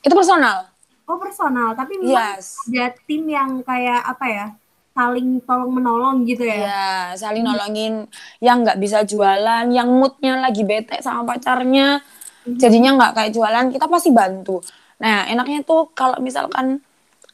[0.04, 0.68] Itu personal.
[1.08, 2.56] Oh personal, tapi memang Yes.
[2.72, 4.48] ada tim yang kayak apa ya?
[4.92, 6.68] Saling tolong menolong gitu ya.
[6.68, 8.08] Ya, saling nolongin
[8.44, 12.04] yang nggak bisa jualan, yang moodnya lagi bete sama pacarnya,
[12.44, 14.60] jadinya nggak kayak jualan, kita pasti bantu.
[15.00, 16.84] Nah, enaknya tuh kalau misalkan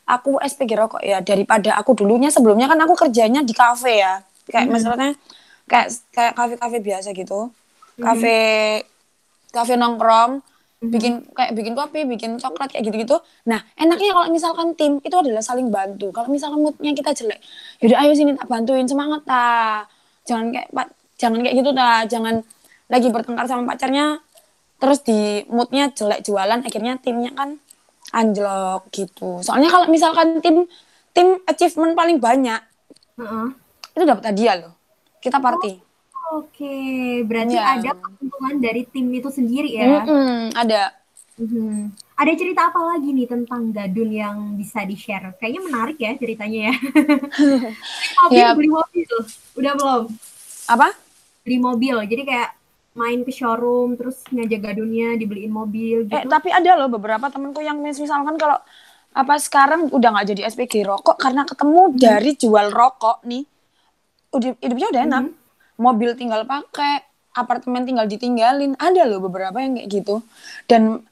[0.06, 4.72] aku SPG rokok ya, daripada aku dulunya sebelumnya kan aku kerjanya di kafe ya, kayak
[4.72, 5.18] maksudnya
[5.68, 7.52] kayak kayak kafe-kafe biasa gitu,
[8.00, 8.38] kafe
[9.52, 10.44] kafe nongkrong,
[10.78, 13.18] bikin kayak bikin kopi, bikin coklat kayak gitu-gitu.
[13.50, 16.14] Nah, enaknya kalau misalkan tim itu adalah saling bantu.
[16.14, 17.42] Kalau misalkan moodnya kita jelek,
[17.82, 19.84] yaudah ayo sini tak bantuin semangat ta.
[20.30, 22.06] Jangan kayak Pak, jangan kayak gitu ta.
[22.06, 22.36] Jangan
[22.88, 24.22] lagi bertengkar sama pacarnya
[24.78, 27.58] terus di moodnya jelek jualan akhirnya timnya kan
[28.14, 29.42] anjlok gitu.
[29.42, 30.70] Soalnya kalau misalkan tim
[31.18, 32.62] tim achievement paling banyak
[33.18, 33.48] Heeh.
[33.98, 34.77] itu dapat hadiah loh.
[35.20, 35.74] Kita party.
[36.28, 36.76] Oke,
[37.24, 37.80] berarti Iya.
[37.80, 40.04] ada keuntungan dari tim itu sendiri ya.
[40.04, 40.92] Mm-mm, ada.
[41.40, 41.94] Mhm.
[42.18, 45.38] Ada cerita apa lagi nih tentang Gadun yang bisa di-share?
[45.38, 46.76] Kayaknya menarik ya ceritanya ya.
[48.26, 48.52] mobil, Ya.
[48.58, 49.12] beli mobil.
[49.56, 50.04] Udah belum?
[50.68, 50.88] Apa?
[51.46, 51.96] Beli mobil.
[52.10, 52.50] Jadi kayak
[52.98, 56.18] main ke showroom terus ngajak Gadunnya dibeliin mobil gitu.
[56.18, 58.58] Eh, tapi ada loh beberapa temenku yang mis- misalkan kalau
[59.14, 63.46] apa sekarang udah nggak jadi SPG rokok karena ketemu dari jual rokok nih.
[64.34, 65.24] Udah hidupnya udah enak.
[65.78, 68.74] Mobil tinggal pakai, apartemen tinggal ditinggalin.
[68.76, 70.26] Ada loh beberapa yang kayak gitu.
[70.66, 71.06] Dan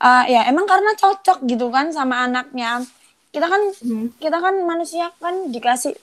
[0.00, 2.84] eh, ya emang karena cocok gitu kan sama anaknya.
[3.30, 4.16] Kita kan Mhm.
[4.18, 5.94] kita kan manusia kan dikasih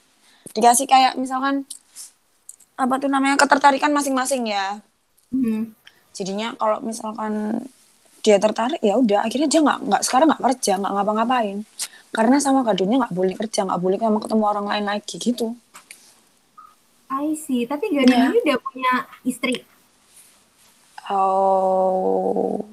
[0.53, 1.67] dikasih kayak misalkan
[2.77, 4.79] apa tuh namanya ketertarikan masing-masing ya
[5.33, 5.73] Mhm.
[6.13, 7.65] jadinya kalau misalkan
[8.21, 11.57] dia tertarik ya udah akhirnya dia nggak nggak sekarang nggak kerja nggak ngapa-ngapain
[12.13, 15.47] karena sama gadunnya nggak boleh kerja nggak boleh sama ketemu orang lain lagi gitu
[17.07, 17.63] I see.
[17.63, 18.27] Tapi Gadun Iya.
[18.29, 18.93] ini udah punya
[19.23, 19.63] istri.
[21.07, 22.63] oh.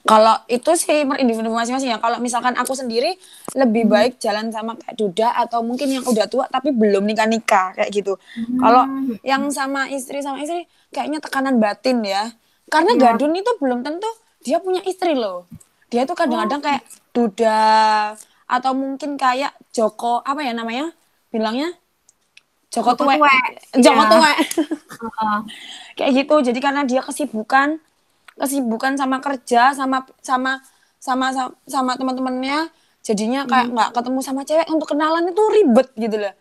[0.00, 2.00] Kalau itu sih individu masing-masing ya.
[2.00, 3.14] Kalau misalkan aku sendiri
[3.52, 7.76] lebih baik jalan sama kayak Duda atau mungkin yang udah tua tapi belum nikah nikah
[7.76, 8.16] kayak gitu.
[8.58, 8.88] Kalau
[9.22, 12.32] yang sama istri sama istri kayaknya tekanan batin ya.
[12.66, 13.02] Karena Iya.
[13.12, 14.08] gadun itu belum tentu
[14.40, 15.44] dia punya istri loh.
[15.92, 17.60] Dia tuh kadang-kadang kayak Duda
[18.48, 20.90] atau mungkin kayak Joko apa ya namanya?
[21.28, 21.76] Bilangnya
[22.70, 23.18] Joko tuwek,
[23.82, 24.10] Joko iya.
[24.10, 24.38] tuwek.
[25.02, 25.38] Heeh.
[25.98, 26.34] kayak gitu.
[26.50, 27.82] Jadi karena dia kesibukan
[28.38, 30.62] kesibukan sama kerja sama sama
[30.96, 32.70] sama sama, sama teman-temannya
[33.04, 36.34] jadinya kayak nggak ketemu sama cewek untuk kenalan itu ribet gitu loh.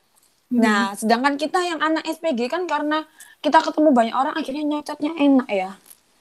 [0.54, 3.04] Nah sedangkan kita yang anak SPG kan karena
[3.42, 5.72] kita ketemu banyak orang akhirnya nyocotnya enak ya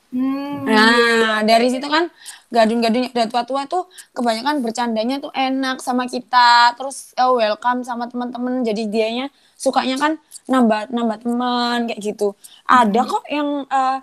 [0.09, 0.65] Hmm.
[0.65, 2.09] Nah, dari situ kan
[2.49, 8.09] gadun-gadun yang udah tua-tua tuh kebanyakan bercandanya tuh enak sama kita, terus eh, welcome sama
[8.09, 8.65] teman-teman.
[8.65, 10.13] Jadi dianya sukanya kan
[10.49, 12.33] nambah nambah teman kayak gitu.
[12.65, 13.99] Ada kok yang eh,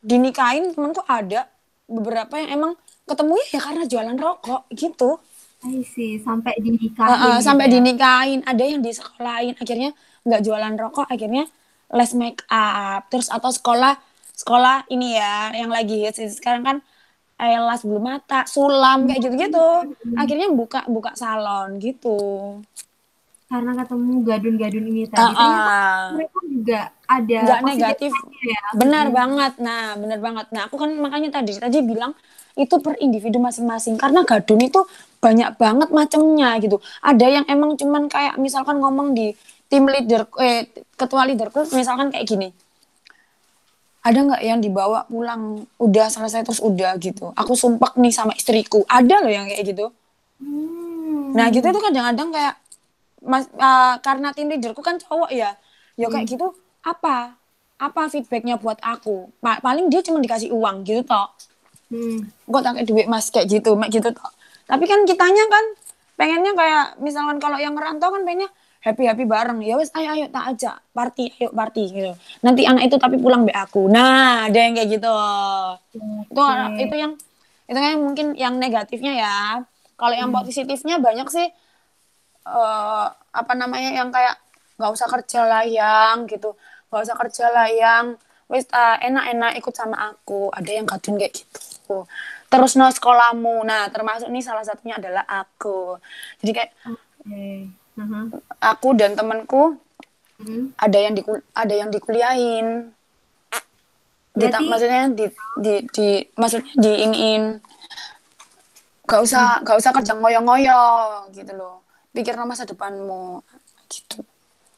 [0.00, 1.44] dinikahin temanku ada
[1.84, 2.72] beberapa yang emang
[3.04, 5.20] ketemunya ya karena jualan rokok gitu.
[5.64, 6.20] I see.
[6.20, 7.20] Sampai dinikahin.
[7.20, 7.72] eh, gitu sampai ya.
[7.76, 9.92] dinikahin, ada yang di sekolahin akhirnya
[10.24, 11.44] nggak jualan rokok, akhirnya
[11.92, 14.00] les make up, terus atau sekolah
[14.34, 16.76] sekolah ini ya yang lagi hits sekarang kan
[17.38, 19.68] las bulu mata, sulam kayak gitu-gitu.
[20.14, 22.16] Akhirnya buka buka salon gitu.
[23.50, 25.20] Karena ketemu Gadun-Gadun ini tadi.
[25.20, 26.02] Ternyata ah.
[26.16, 28.12] mereka juga ada positif negatif.
[28.42, 28.62] ya.
[28.74, 29.52] Benar banget.
[29.60, 30.46] Nah, benar banget.
[30.50, 32.16] Nah, aku kan makanya tadi tadi bilang
[32.54, 34.86] itu per individu masing-masing karena gadun itu
[35.18, 36.78] banyak banget macamnya gitu.
[37.02, 39.34] Ada yang emang cuman kayak misalkan ngomong di
[39.66, 42.48] tim leader eh ketua leaderku misalkan kayak gini.
[44.04, 47.32] Ada nggak yang dibawa pulang udah selesai terus udah gitu.
[47.32, 48.84] Aku sumpah nih sama istriku.
[48.84, 49.88] Ada loh yang kayak gitu.
[50.36, 51.32] Hmm.
[51.32, 52.54] Nah gitu tuh kadang-kadang kayak
[53.24, 55.56] mas uh, karena tim leaderku kan cowok ya,
[55.96, 56.52] ya kayak gitu
[56.84, 57.32] apa
[57.80, 59.32] apa feedbacknya buat aku?
[59.40, 61.32] Pa- paling dia cuma dikasih uang gitu toh.
[61.88, 62.28] Hmm.
[62.44, 64.30] Gue tak kayak duit mas kayak gitu, mak gitu toh.
[64.68, 65.64] Tapi kan kitanya kan
[66.20, 68.52] pengennya kayak misalkan kalau yang ngerantau kan pengennya
[68.84, 69.64] happy happy bareng.
[69.64, 70.76] Ya wes ayo ayo tak ajak.
[70.92, 72.12] Party ayo party gitu.
[72.44, 73.88] Nanti anak itu tapi pulang be aku.
[73.88, 75.16] Nah ada yang kayak gitu.
[76.28, 76.84] Itu Oke.
[76.84, 77.12] itu yang
[77.64, 79.36] itu kan mungkin yang negatifnya ya.
[79.96, 81.48] Kalau yang positifnya banyak sih
[82.44, 84.36] eh apa namanya yang kayak
[84.76, 86.52] nggak usah kerja lah yang gitu.
[86.92, 88.04] Nggak usah kerja lah yang
[88.52, 90.52] wis ah, enak-enak ikut sama aku.
[90.52, 92.04] Ada yang kadun kayak gitu.
[92.52, 93.64] Terus no sekolahmu.
[93.64, 95.96] Nah termasuk nih salah satunya adalah aku.
[96.44, 96.70] Jadi kayak
[97.24, 97.83] Oke.
[97.94, 98.20] Aha.
[98.60, 99.78] aku dan temanku
[100.34, 100.74] Hmm.
[100.74, 101.22] ada yang di
[101.54, 102.90] ada yang dikuliahin
[104.34, 105.26] di, Berarti- maksudnya di
[105.56, 107.62] di di maksudnya diiniin
[109.04, 110.82] gak usah gak usah kerja ngoyo-ngoyo
[111.30, 113.46] gitu loh pikir masa depanmu
[113.86, 114.26] gitu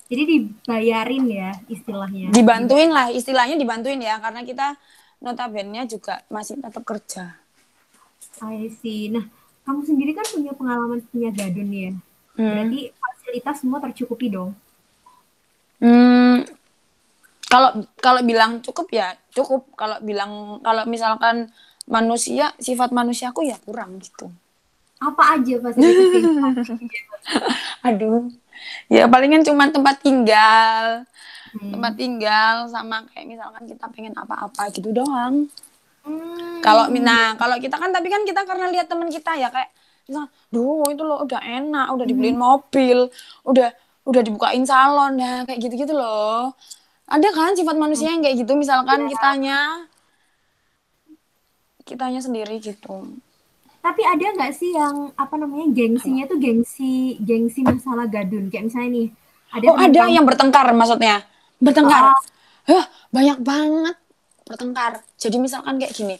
[0.07, 2.31] Jadi dibayarin ya istilahnya.
[2.31, 4.79] Dibantuin lah, istilahnya dibantuin ya, karena kita
[5.19, 7.35] notabene juga masih tetap kerja.
[8.39, 9.11] I see.
[9.11, 9.27] Nah,
[9.67, 11.91] kamu sendiri kan punya pengalaman punya gadun ya.
[12.39, 12.55] Hmm.
[12.55, 12.81] Berarti
[13.37, 14.57] fasilitas semua tercukupi dong.
[15.77, 16.41] Hmm,
[17.53, 19.69] kalau kalau bilang cukup ya cukup.
[19.77, 21.53] Kalau bilang kalau misalkan
[21.85, 24.33] manusia sifat manusiaku ya kurang gitu.
[24.97, 26.65] Apa aja fasilitas
[27.93, 28.33] Aduh,
[28.89, 31.05] ya palingan cuma tempat tinggal,
[31.57, 31.73] Hmm.
[31.73, 35.49] tempat tinggal sama kayak misalkan kita pengen apa-apa gitu doang.
[36.05, 36.61] Hmm.
[36.61, 39.73] Kalau nah kalau kita kan tapi kan kita karena lihat teman kita ya kayak
[40.07, 43.11] misal, duh itu loh udah enak, udah dibeliin mobil,
[43.43, 43.75] udah
[44.07, 46.55] udah dibukain salon ya kayak gitu-gitu loh.
[47.07, 49.87] Ada kan sifat manusia yang kayak gitu misalkan kitanya
[51.87, 53.19] kitanya sendiri gitu.
[53.83, 58.91] Tapi ada nggak sih yang apa namanya gengsinya tuh gengsi gengsi masalah gadun kayak misalnya
[58.91, 59.09] nih
[59.55, 61.23] ada Oh ada kamu- yang bertengkar maksudnya
[61.63, 62.03] bertengkar.
[62.11, 62.23] Oh.
[62.67, 63.97] Hah, banyak banget
[64.43, 65.07] bertengkar.
[65.19, 66.19] Jadi misalkan kayak gini,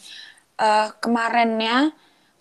[0.59, 1.91] eh kemarinnya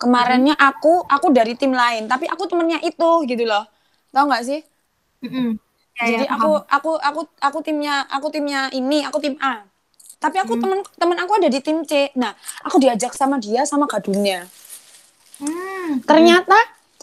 [0.02, 3.64] kemarinnya aku aku dari tim lain, tapi aku temennya itu gitu loh.
[4.14, 4.60] Tahu nggak sih?
[5.24, 5.58] Mm-mm.
[5.96, 6.64] Ya, Jadi ya, aku paham.
[6.76, 9.64] aku aku aku timnya aku timnya ini, aku tim A.
[10.22, 10.44] Tapi Hmm.
[10.44, 12.12] aku temen temen aku ada di tim C.
[12.20, 12.32] Nah,
[12.66, 14.48] aku diajak sama dia sama gadunnya.
[15.40, 16.00] Hmm.
[16.08, 16.56] Ternyata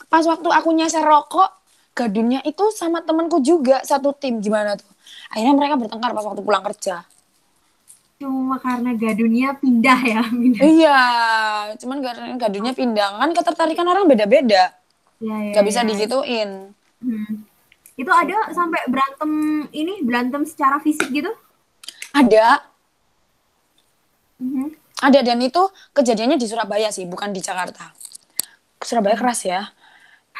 [0.10, 1.50] pas waktu aku nyeser rokok,
[1.98, 4.40] gadunnya itu sama temenku juga satu tim.
[4.42, 4.90] Gimana tuh?
[5.34, 6.96] Akhirnya mereka bertengkar pas waktu pulang kerja.
[8.24, 10.64] Cuma karena gadunnya pindah ya, pindah.
[10.64, 11.00] Iya,
[11.76, 14.72] cuman karena gadunnya pindah kan ketertarikan orang beda-beda,
[15.20, 15.88] Ya, ya, nggak bisa ya.
[15.92, 16.72] digituin.
[17.04, 17.44] Hmm.
[17.94, 19.32] Itu ada sampai berantem
[19.76, 21.28] ini berantem secara fisik gitu?
[22.16, 22.64] Ada,
[24.40, 24.72] Mhm.
[25.02, 27.92] ada dan itu kejadiannya di Surabaya sih, bukan di Jakarta.
[28.80, 29.68] Surabaya keras ya.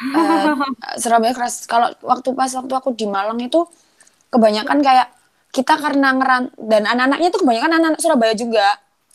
[1.04, 1.64] Surabaya keras.
[1.64, 3.68] Kalau waktu pas waktu aku di Malang itu
[4.28, 5.08] kebanyakan kayak
[5.54, 8.66] kita karena ngeran dan anak-anaknya itu kebanyakan anak-anak Surabaya juga.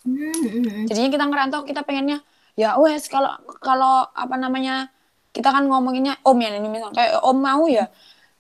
[0.07, 0.83] Hmm, hmm, hmm.
[0.87, 2.23] Jadinya kita ngerantau kita pengennya
[2.55, 4.87] ya wes kalau kalau apa namanya
[5.35, 7.87] kita kan ngomonginnya om ya ini misal kayak om mau ya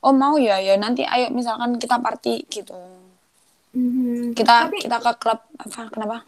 [0.03, 2.75] om mau ya ya nanti ayo misalkan kita party gitu
[3.69, 4.33] Mhm.
[4.33, 6.25] kita tapi, kita ke klub apa kenapa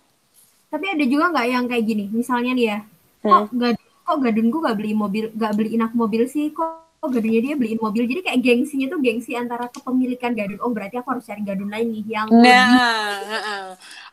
[0.71, 2.77] tapi ada juga nggak yang kayak gini, misalnya nih ya,
[3.19, 3.75] kok gad,
[4.07, 7.81] kok gadunku gak beli mobil, gak beliin aku mobil sih, kok, kok gadunnya dia beliin
[7.81, 10.61] mobil, jadi kayak gengsinya tuh gengsi antara kepemilikan gadun.
[10.61, 13.63] Oh berarti aku harus cari gadun lain nih yang lebih nah heeh.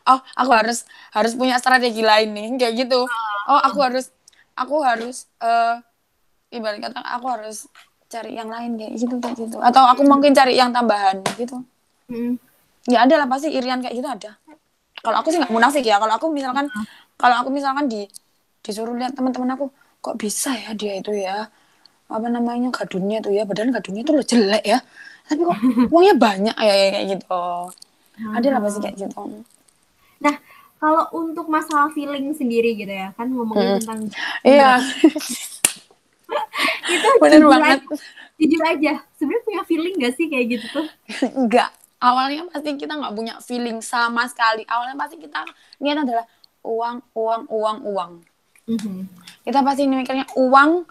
[0.09, 3.05] oh aku harus harus punya strategi lain nih kayak gitu.
[3.45, 4.09] Oh aku harus
[4.57, 5.77] aku harus eh
[6.49, 7.69] ibarat kata aku harus
[8.09, 9.57] cari yang lain kayak gitu kayak gitu.
[9.61, 11.61] Atau aku mungkin cari yang tambahan gitu.
[12.09, 12.41] Hmm.
[12.89, 14.33] ya ada lah pasti irian kayak gitu ada.
[15.05, 16.01] Kalau aku sih nggak munafik ya.
[16.01, 16.65] Kalau aku misalkan
[17.21, 18.09] kalau aku misalkan di
[18.65, 19.69] disuruh lihat teman-teman aku
[20.01, 21.53] kok bisa ya dia itu ya
[22.09, 24.79] apa namanya gadunnya tuh ya padahal gadunnya tuh lo jelek ya.
[25.29, 25.57] Tapi kok
[25.93, 27.45] uangnya banyak ya ya, kayak gitu.
[28.33, 29.23] Ada lah pasti kayak gitu?
[30.19, 30.35] Nah,
[30.81, 34.09] kalau untuk masalah feeling sendiri gitu ya, kan ngomongin tentang
[34.41, 34.81] iya.
[36.89, 37.79] Itu bener jujur banget.
[37.79, 37.95] aja,
[38.41, 40.87] jujur aja, sebenarnya punya feeling gak sih kayak gitu tuh?
[41.39, 41.69] enggak
[41.99, 44.63] awalnya pasti kita nggak punya feeling sama sekali.
[44.63, 45.43] Awalnya pasti kita
[45.83, 46.25] niat adalah
[46.63, 48.11] uang uang uang uang.
[48.69, 49.09] Mhm.
[49.41, 50.85] kita pasti mikirnya uang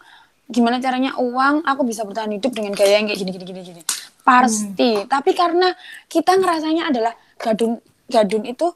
[0.48, 3.82] gimana caranya uang aku bisa bertahan hidup dengan gaya yang kayak gini gini gini gini.
[4.24, 5.04] Pasti.
[5.04, 5.72] Tapi karena
[6.08, 8.66] kita ngerasanya adalah gadun gadun itu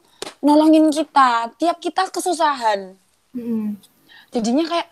[0.45, 2.93] nolongin kita tiap kita kesusahan.
[3.33, 3.81] Mhm.
[4.33, 4.87] jadinya kayak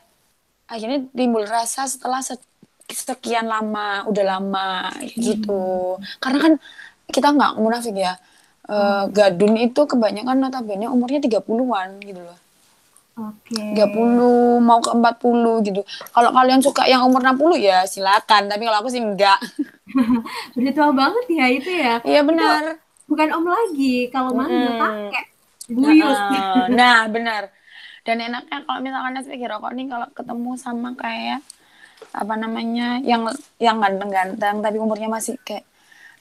[0.70, 2.42] akhirnya timbul rasa setelah se-
[2.90, 5.98] sekian lama udah lama kayak gitu.
[6.22, 6.54] Karena kan
[7.10, 8.18] kita nggak munafik ya
[8.72, 12.38] Eh, gadun itu kebanyakan notabene umurnya 30-an gitu loh
[13.22, 13.78] Oke.
[13.78, 15.82] 30 mau ke 40 gitu.
[16.10, 19.38] Kalau kalian suka yang umur 60 ya silakan, tapi kalau aku sih enggak.
[20.58, 21.94] Udah tua banget ya itu ya.
[22.02, 22.82] Iya benar.
[23.06, 24.82] Bukan om lagi, kalau mana udah Mm.
[24.82, 25.24] pakai
[25.68, 26.18] buyut.
[26.32, 27.52] Nah, nah, benar.
[28.02, 31.44] Dan enaknya kalau misalkan SPG rokok nih kalau ketemu sama kayak
[32.18, 33.30] apa namanya yang
[33.62, 35.70] yang ganteng-ganteng tapi umurnya masih kayak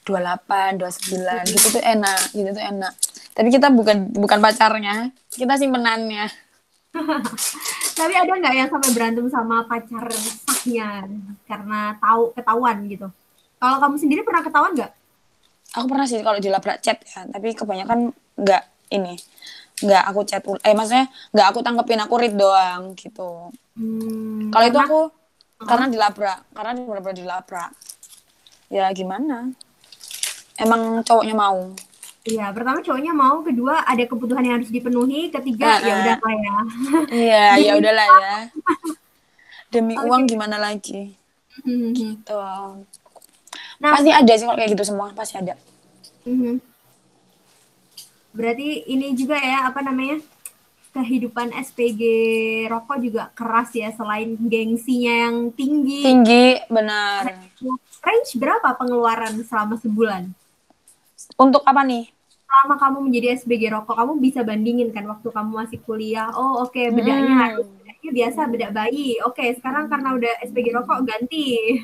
[0.05, 2.93] 28, 29 gitu tuh enak, gitu tuh enak.
[3.31, 6.25] Tapi kita bukan bukan pacarnya, kita simpenannya.
[7.99, 11.07] Tapi ada nggak yang sampai berantem sama pacar sahnya
[11.47, 13.07] karena tahu ketahuan gitu?
[13.61, 14.91] Kalau kamu sendiri pernah ketahuan nggak?
[15.79, 19.15] Aku pernah sih kalau dilabrak chat ya, tapi kebanyakan nggak ini,
[19.79, 23.55] nggak aku chat, eh maksudnya nggak aku tangkepin, aku read doang gitu.
[23.79, 24.99] Hmm, Kalau itu karena- aku
[25.63, 27.71] karena dilabrak, karena benar-benar dilabrak.
[28.67, 29.47] Ya gimana?
[30.59, 31.71] Emang cowoknya mau.
[32.21, 35.99] Iya, pertama cowoknya mau, kedua ada kebutuhan yang harus dipenuhi, ketiga Ah, ya ah.
[36.05, 36.57] udah lah ya.
[37.09, 38.35] Iya, ya udahlah ya.
[39.73, 41.17] Demi uang gimana lagi?
[41.65, 41.89] Hmm.
[41.97, 42.43] Gitu.
[43.81, 45.57] Nah, Pasti ada sih kalau kayak gitu semua, pasti ada.
[46.23, 46.61] mhm.
[48.31, 50.23] berarti ini juga ya apa namanya
[50.95, 51.99] kehidupan SPG
[52.71, 55.99] rokok juga keras ya selain gengsinya yang tinggi.
[55.99, 57.27] Tinggi, benar.
[57.99, 60.31] Range berapa pengeluaran selama sebulan?
[61.37, 62.11] Untuk apa nih?
[62.45, 66.27] Selama kamu menjadi SPG rokok, kamu bisa bandingin kan waktu kamu masih kuliah.
[66.35, 67.41] Oh oke bedanya Hmm.
[67.47, 69.15] harus bedanya biasa bedak bayi.
[69.23, 71.79] Oke sekarang karena udah SPG rokok ganti.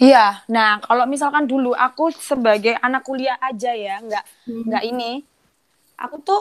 [0.00, 4.64] Iya, nah kalau misalkan dulu aku sebagai anak kuliah aja ya, nggak Hmm.
[4.64, 5.20] nggak ini,
[6.00, 6.40] aku tuh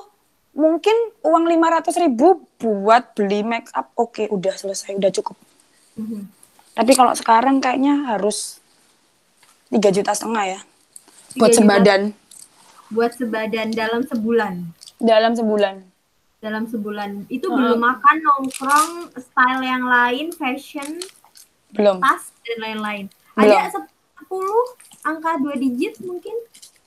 [0.55, 0.95] mungkin
[1.27, 5.35] uang 500 ribu buat beli make up, oke udah selesai, udah cukup.
[5.99, 6.23] Mhm.
[6.71, 8.58] Tapi kalau sekarang kayaknya harus
[9.69, 10.59] tiga juta setengah ya,
[11.33, 11.57] buat Tiga juta.
[11.59, 12.01] sebadan
[12.89, 14.53] Buat sebadan dalam sebulan.
[14.97, 15.75] dalam sebulan.
[16.39, 17.55] Dalam sebulan itu Hmm.
[17.55, 20.97] belum makan nongkrong style yang lain, fashion,
[21.69, 21.99] Belum.
[21.99, 23.05] tas dan lain-lain.
[23.35, 24.57] Ada 10
[25.01, 26.33] angka dua digit mungkin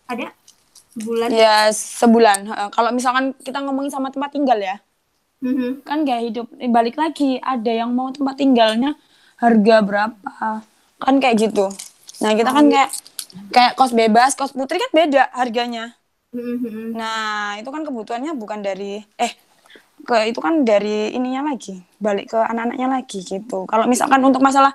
[0.04, 0.32] ada
[0.92, 1.28] sebulan.
[1.30, 2.38] Ya sebulan.
[2.44, 2.68] Heeh.
[2.70, 4.80] Kalau misalkan kita ngomongin sama tempat tinggal ya,
[5.38, 5.82] Mhm.
[5.82, 8.94] kan gaya hidup eh, balik lagi ada yang mau tempat tinggalnya
[9.36, 10.62] harga berapa
[10.96, 11.66] kan kayak gitu
[12.22, 12.90] nah kita kan kayak
[13.50, 15.96] kayak kos bebas kos putri kan beda harganya
[16.32, 16.96] Mhm.
[16.96, 19.32] nah itu kan kebutuhannya bukan dari eh
[20.02, 24.72] ke itu kan dari ininya lagi balik ke anak-anaknya lagi gitu kalau misalkan untuk masalah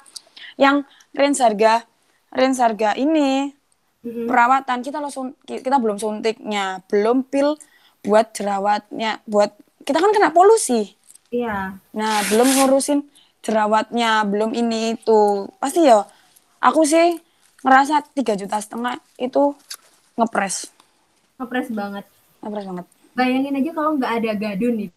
[0.56, 0.86] yang
[1.18, 1.84] range harga
[2.32, 3.52] range harga ini
[4.06, 4.28] Mhm.
[4.30, 7.58] perawatan kita lo sun- kita belum suntiknya belum pil
[8.06, 9.52] buat jerawatnya buat
[9.84, 10.94] kita kan kena polusi
[11.28, 11.76] Iya.
[11.92, 13.04] Nah, belum ngurusin
[13.44, 15.44] jerawatnya, belum ini itu.
[15.60, 16.08] Pasti ya,
[16.64, 17.20] aku sih
[17.66, 19.54] ngerasa tiga juta setengah itu
[20.18, 20.70] ngepres.
[21.42, 22.06] Ngepres banget.
[22.42, 22.86] Ngepres banget.
[23.18, 24.90] Bayangin aja kalau nggak ada gadun nih.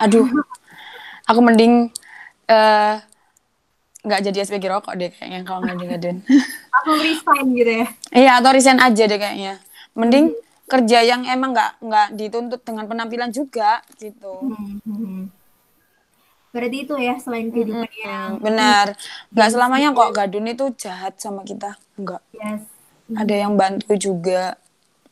[0.00, 0.26] Aduh,
[1.28, 1.92] aku mending
[2.48, 2.96] eh
[4.02, 6.16] nggak jadi SPG rokok deh kayaknya kalau nggak ada gadun.
[6.72, 7.86] Langsung resign gitu ya.
[8.10, 9.54] Iya, atau resign aja deh kayaknya.
[9.92, 10.32] Mending
[10.66, 14.56] kerja yang emang nggak nggak dituntut dengan penampilan juga gitu.
[14.88, 15.41] Mhm.
[16.52, 18.92] Berarti itu ya selain kehidupan yang Benar.
[19.32, 21.80] Nggak selamanya kok gadun itu jahat sama kita.
[21.96, 22.20] Enggak.
[22.36, 22.60] yes.
[23.12, 24.56] Ada yang bantu juga.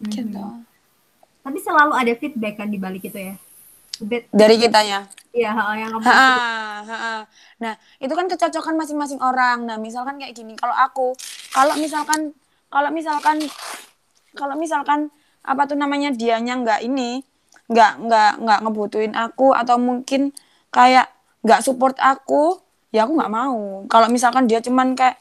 [0.05, 0.41] Gitu.
[1.41, 3.35] Tapi selalu ada feedback kan di balik itu ya.
[3.97, 5.09] Feedback Dari kitanya.
[5.31, 7.13] ya yang kamu Ha, ha,
[7.61, 9.63] Nah, itu kan kecocokan masing-masing orang.
[9.69, 11.15] Nah, misalkan kayak gini, kalau aku,
[11.53, 12.33] kalau misalkan,
[12.73, 13.37] kalau misalkan,
[14.35, 17.23] kalau misalkan apa tuh namanya dianya nggak ini,
[17.71, 20.35] nggak nggak nggak ngebutuhin aku atau mungkin
[20.75, 21.07] kayak
[21.41, 22.61] nggak support aku,
[22.93, 23.85] ya aku nggak mau.
[23.89, 25.21] Kalau misalkan dia cuman kayak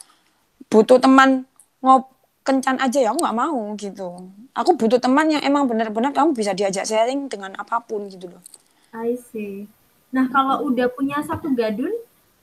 [0.70, 1.48] butuh teman
[1.80, 2.12] ngop
[2.44, 4.08] kencan aja ya aku nggak mau gitu.
[4.58, 8.42] Aku butuh teman yang emang benar-benar kamu bisa diajak sharing dengan apa pun gitu loh.
[8.92, 9.70] I see.
[10.10, 11.94] Nah kalau udah punya satu gadun,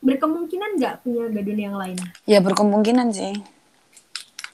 [0.01, 1.99] berkemungkinan nggak punya gadun yang lain?
[2.25, 3.35] Ya berkemungkinan sih.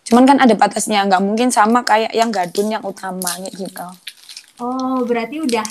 [0.09, 3.87] Cuman kan ada batasnya, nggak mungkin sama kayak yang gadun yang utama gitu.
[4.57, 5.65] Oh berarti udah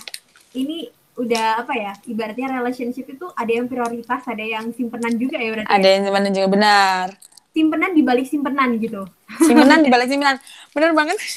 [0.54, 1.92] ini udah apa ya?
[2.04, 5.70] Ibaratnya relationship itu ada yang prioritas, ada yang simpenan juga ya berarti.
[5.70, 7.06] Ada yang simpenan juga benar.
[7.52, 9.04] Simpenan di balik simpenan gitu.
[9.44, 10.38] Simpenan di balik simpenan.
[10.72, 11.18] Bener banget.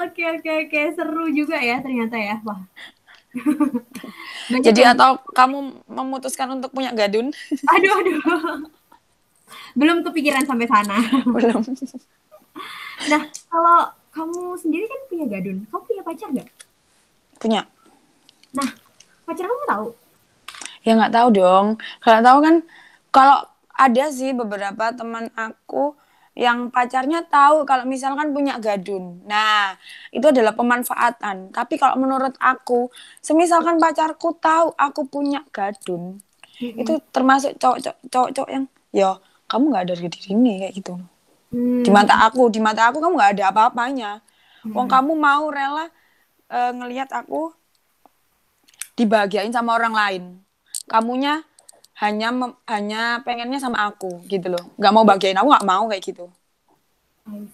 [0.00, 2.40] Oke oke oke seru juga ya ternyata ya.
[2.40, 2.64] Wah.
[4.64, 7.28] Jadi yang- atau kamu memutuskan untuk punya gadun?
[7.68, 8.16] aduh aduh.
[9.76, 10.96] Belum kepikiran sampai sana.
[11.28, 11.60] Belum.
[13.06, 13.78] Nah, kalau
[14.10, 16.48] kamu sendiri kan punya gadun, kamu punya pacar nggak?
[17.38, 17.66] Punya.
[18.56, 18.70] Nah,
[19.26, 19.86] pacar kamu tahu?
[20.86, 21.66] Ya nggak tahu dong.
[22.04, 22.54] Kalau tahu kan
[23.14, 23.38] kalau
[23.78, 25.94] ada sih beberapa teman aku
[26.38, 29.22] yang pacarnya tahu kalau misalkan punya gadun.
[29.26, 29.74] Nah,
[30.14, 31.50] itu adalah pemanfaatan.
[31.50, 36.22] Tapi kalau menurut aku, semisalkan pacarku tahu aku punya gadun,
[36.78, 38.64] itu termasuk cowok-cowok cowok yang
[38.94, 39.10] ya
[39.50, 40.94] kamu nggak ada di diri ini kayak gitu.
[41.50, 44.10] Hmm, Di mata aku, di mata aku kamu nggak ada apa-apanya.
[44.76, 45.88] Wong kamu mau rela
[46.48, 47.52] eh, ngelihat aku
[48.98, 50.22] dibahagiain sama orang lain.
[50.90, 51.44] Kamunya
[51.98, 52.30] hanya
[52.66, 54.64] hanya pengennya sama aku gitu loh.
[54.78, 56.26] Nggak mau bahagiain aku nggak mau kayak gitu.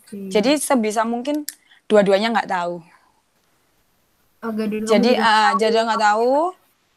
[0.07, 0.31] See.
[0.31, 1.43] Jadi sebisa mungkin
[1.91, 2.79] dua-duanya nggak tahu.
[4.45, 6.53] kamu Jadi ah, jadi nggak tahu.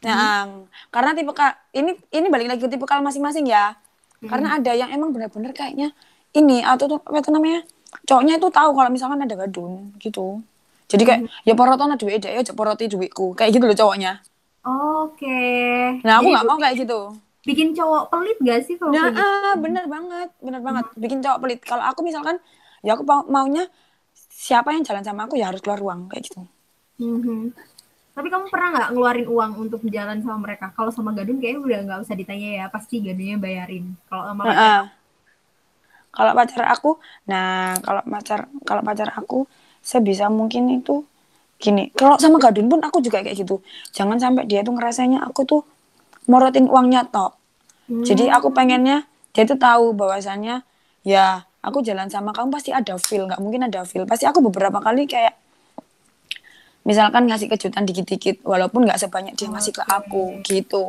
[0.05, 0.45] Nah,
[0.93, 1.33] karena tipe
[1.73, 3.73] ini ini balik lagi ke tipe kal masing-masing ya.
[4.21, 5.93] Karena ada yang emang benar-benar kayaknya
[6.35, 7.63] ini atau apa itu namanya?
[8.03, 10.43] Cowoknya itu tahu kalau misalkan ada gadun gitu.
[10.87, 13.35] Jadi kayak ya porotona duit deh, ya poroti duitku.
[13.35, 14.11] Kayak gitu loh cowoknya.
[14.67, 15.43] Oke.
[16.03, 16.99] Nah, aku nggak mau kayak gitu.
[17.47, 19.23] bikin cowok pelit gak sih kalau Nah, gitu?
[19.23, 20.85] ah, bener banget, bener banget.
[20.99, 21.59] Bikin cowok pelit.
[21.63, 22.43] Kalau aku misalkan,
[22.83, 23.71] ya aku mau- maunya
[24.27, 26.43] siapa yang jalan sama aku ya harus keluar ruang kayak gitu.
[26.99, 27.55] Mhm.
[28.17, 30.73] Tapi kamu pernah nggak ngeluarin uang untuk jalan sama mereka?
[30.73, 33.95] Kalau sama Gadun kayaknya udah nggak usah ditanya ya, pasti Gadunnya bayarin.
[34.11, 34.81] Kalau sama pacar, Heeh.
[36.15, 36.91] Kalau pacar aku,
[37.29, 39.45] nah kalau pacar kalau pacar aku
[39.81, 41.03] sebisa mungkin itu
[41.57, 41.89] gini.
[41.93, 43.61] Kalau sama Gadun pun aku juga kayak gitu.
[43.93, 45.61] Jangan sampai dia tuh ngerasanya aku tuh
[46.29, 47.33] morotin uangnya tok.
[47.87, 50.59] Jadi aku pengennya dia tuh tahu bahwasannya
[51.07, 54.03] ya aku jalan sama kamu pasti ada feel, nggak mungkin ada feel.
[54.03, 55.33] Pasti aku beberapa kali kayak
[56.83, 60.83] misalkan ngasih kejutan dikit-dikit walaupun nggak sebanyak dia ngasih ke aku gitu.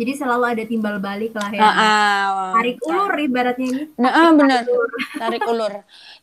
[0.00, 1.60] Jadi selalu ada timbal balik lah ya.
[1.60, 2.24] Nah, ah,
[2.56, 3.82] Tarik ulur ibaratnya ini.
[4.00, 4.64] Nah, ah, bener.
[5.20, 5.72] Tarik ulur.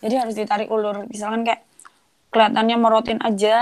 [0.01, 1.05] Jadi harus ditarik ulur.
[1.05, 1.61] Misalkan kayak
[2.33, 3.57] kelihatannya merotin aja.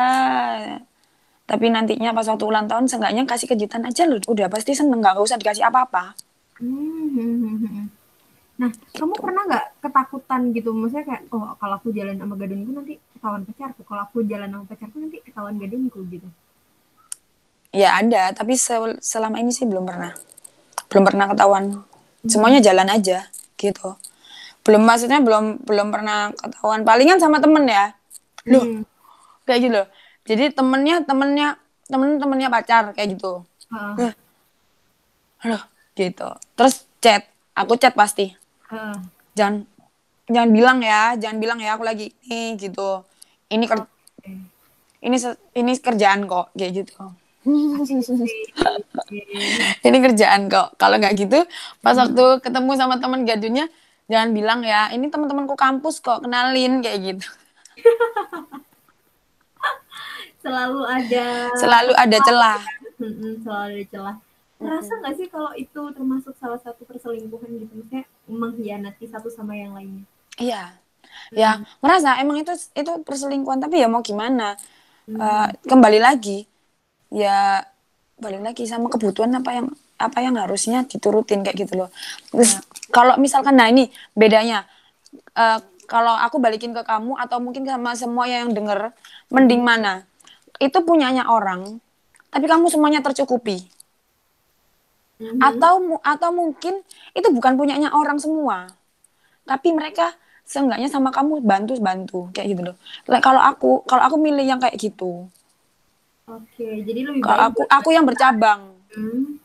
[1.43, 4.24] Tapi nantinya pas waktu ulang tahun seenggaknya kasih kejutan aja loh.
[4.32, 5.03] Udah pasti seneng.
[5.03, 6.16] Gak usah dikasih apa-apa.
[6.63, 7.86] Hmm, hmm, hmm, hmm.
[8.55, 10.72] Nah, kamu pernah nggak ketakutan gitu?
[10.72, 13.84] Maksudnya kayak, oh kalau aku jalan sama gadunku nanti ketahuan pacarku.
[13.84, 16.32] Kalau aku jalan sama pacarku nanti ketahuan gadunku gitu.
[17.76, 18.32] Ya ada.
[18.32, 20.16] Tapi sel- selama ini sih belum pernah.
[20.88, 21.84] Belum pernah ketahuan.
[22.24, 23.28] Semuanya jalan aja.
[23.56, 23.90] Gitu.
[24.64, 26.82] Belum maksudnya belum belum pernah ketahuan.
[26.82, 27.92] Palingan sama temen ya.
[28.48, 28.82] Loh, Hmm.
[29.44, 29.88] kayak gitu loh.
[30.26, 33.46] Jadi temennya temennya temen temennya pacar kayak gitu.
[33.70, 34.14] Heeh,
[35.44, 35.60] Halo,
[35.94, 36.26] gitu.
[36.58, 38.34] Terus chat, aku chat pasti.
[38.72, 38.96] heeh.
[39.38, 39.68] Jangan
[40.26, 43.06] jangan bilang ya, jangan bilang ya aku lagi ini gitu.
[43.46, 43.92] Ini ker-
[45.02, 46.98] ini se- ini kerjaan kok kayak gitu.
[49.86, 50.74] ini kerjaan kok.
[50.82, 51.46] Kalau nggak gitu,
[51.80, 53.70] pas waktu ketemu sama teman gadunnya,
[54.10, 57.28] jangan bilang ya, ini teman-temanku kampus kok, kenalin kayak gitu.
[60.46, 61.26] Selalu ada
[61.58, 62.60] Selalu ada celah.
[63.02, 64.16] Selalu ada celah.
[64.62, 67.74] Merasa nggak sih kalau itu termasuk salah satu perselingkuhan gitu?
[67.74, 70.06] Maksudnya mengkhianati satu sama yang lainnya.
[70.38, 70.78] Iya.
[71.34, 74.54] Ya, ngerasa emang itu itu perselingkuhan tapi ya mau gimana?
[75.06, 76.50] Eh, kembali lagi
[77.16, 77.63] ya
[78.20, 79.68] balik lagi sama kebutuhan apa yang
[79.99, 81.89] apa yang harusnya diturutin kayak gitu loh.
[82.32, 82.59] Terus
[82.91, 84.68] kalau misalkan nah ini bedanya
[85.36, 88.91] Eh, kalau aku balikin ke kamu atau mungkin sama semua yang denger
[89.34, 90.03] mending mana?
[90.59, 91.61] Itu punyanya orang
[92.34, 93.57] tapi kamu semuanya tercukupi.
[95.39, 96.80] Atau mu- atau mungkin
[97.16, 98.72] itu bukan punyanya orang semua
[99.49, 100.13] tapi mereka
[100.45, 102.78] seenggaknya sama kamu bantu bantu kayak gitu loh
[103.11, 105.28] Like, kalau aku kalau aku milih yang kayak gitu
[106.26, 108.74] Oke, jadi lebih baik aku aku yang bercabang.
[108.90, 109.38] Hmm,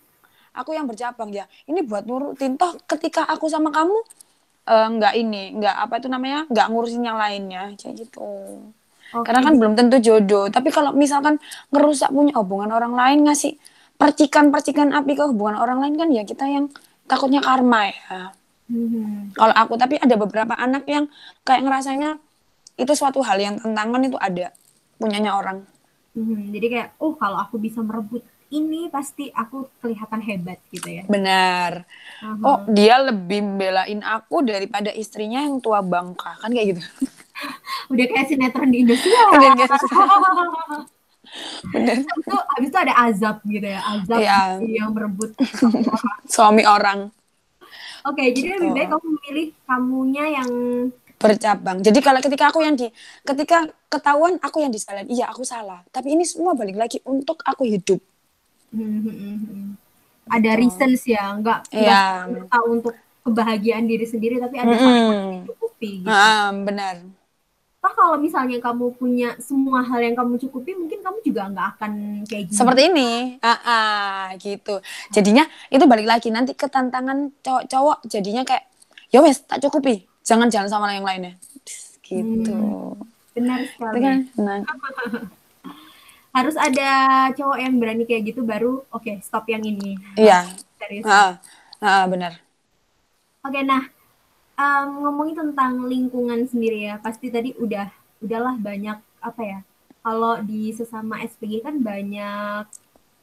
[0.56, 1.44] aku yang bercabang ya.
[1.68, 2.56] Ini buat nurutin.
[2.56, 3.96] Toh ketika aku sama kamu
[4.64, 8.32] eh, nggak ini nggak apa itu namanya nggak ngurusin yang lainnya kayak gitu.
[9.10, 9.26] Oke.
[9.26, 10.46] karena kan belum tentu jodoh.
[10.48, 11.36] Tapi kalau misalkan
[11.74, 13.58] ngerusak punya hubungan orang lain ngasih
[13.98, 16.70] percikan-percikan api ke hubungan orang lain kan ya kita yang
[17.10, 18.32] takutnya karma ya.
[18.70, 19.34] Mhm.
[19.34, 21.10] kalau aku tapi ada beberapa anak yang
[21.42, 22.22] kayak ngerasanya
[22.78, 24.54] itu suatu hal yang tantangan itu ada
[24.94, 25.66] punyanya orang
[26.20, 26.52] Mhm.
[26.52, 31.06] Jadi kayak, oh kalau aku bisa merebut ini pasti aku kelihatan hebat gitu ya.
[31.06, 31.86] benar
[32.18, 32.42] Aha.
[32.42, 36.82] oh dia lebih belain aku daripada istrinya yang tua bangka kan kayak gitu
[37.90, 39.06] Udah kayak sinetron di Indonesia.
[41.72, 44.40] Bener Habis itu, habis itu ada azab gitu ya, azab Iya.
[44.60, 45.30] yang merebut.
[46.26, 47.14] suami orang
[48.02, 50.50] Oke, jadi lebih baik kamu memilih kamunya yang
[51.20, 51.84] bercabang.
[51.84, 52.88] Jadi kalau ketika aku yang di
[53.22, 55.84] ketika ketahuan aku yang disalahin iya aku salah.
[55.92, 58.00] Tapi ini semua balik lagi untuk aku hidup.
[58.72, 59.76] Mhm.
[60.30, 61.82] ada reasons ya, nggak Iya.
[62.30, 62.94] nggak serta untuk
[63.26, 65.10] kebahagiaan diri sendiri, tapi ada yang
[65.42, 66.08] mencukupi gitu.
[66.08, 67.02] ah benar.
[67.82, 71.92] Toh kalau misalnya kamu punya semua hal yang kamu cukupi, mungkin kamu juga nggak akan
[72.30, 72.54] kayak gini.
[72.54, 73.10] seperti ini.
[73.42, 74.78] Ah, ah, gitu.
[75.10, 78.70] Jadinya itu balik lagi nanti ke tantangan cowok-cowok jadinya kayak
[79.10, 81.32] ya wes tak cukupi jangan jalan sama yang lainnya
[82.10, 82.54] gitu
[83.34, 84.02] Benar Itu sekali.
[84.04, 84.60] kan nah,
[86.36, 86.90] Harus ada
[87.34, 89.98] cowok yang berani kayak gitu baru oke stop yang ini.
[90.20, 90.34] iya
[90.78, 91.06] Serius.
[91.06, 91.30] ah,
[91.82, 92.32] ah, benar
[93.46, 93.82] Oke, nah
[94.64, 97.88] em, ngomongin tentang lingkungan sendiri ya, pasti tadi udah
[98.24, 99.58] udahlah banyak apa ya?
[100.04, 102.64] Kalau di sesama SPG kan banyak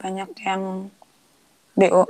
[0.02, 0.64] banyak yang
[1.78, 2.08] bo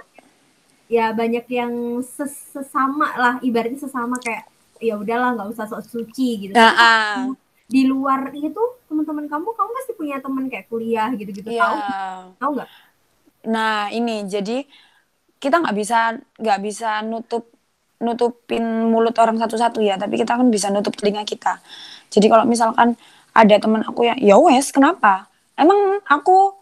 [0.88, 1.74] ya banyak yang
[2.04, 4.48] ses- sesama lah, ibaratnya sesama kayak
[4.82, 6.54] ya udahlah nggak usah sok suci gitu.
[6.54, 7.34] Tapi ah,
[7.68, 11.52] Di luar itu teman-teman kamu, kamu pasti punya teman kayak kuliah gitu-gitu.
[11.52, 11.68] iya.
[11.68, 11.78] Tahu
[12.40, 12.70] tahu nggak?
[13.48, 14.64] Nah ini jadi
[15.38, 17.44] kita nggak bisa nggak bisa nutup
[17.98, 18.62] nutupin
[18.94, 21.58] mulut orang satu-satu ya, tapi kita kan bisa nutup telinga kita.
[22.14, 22.94] Jadi kalau misalkan
[23.34, 25.30] ada teman aku yang ya wes kenapa?
[25.58, 26.57] Emang aku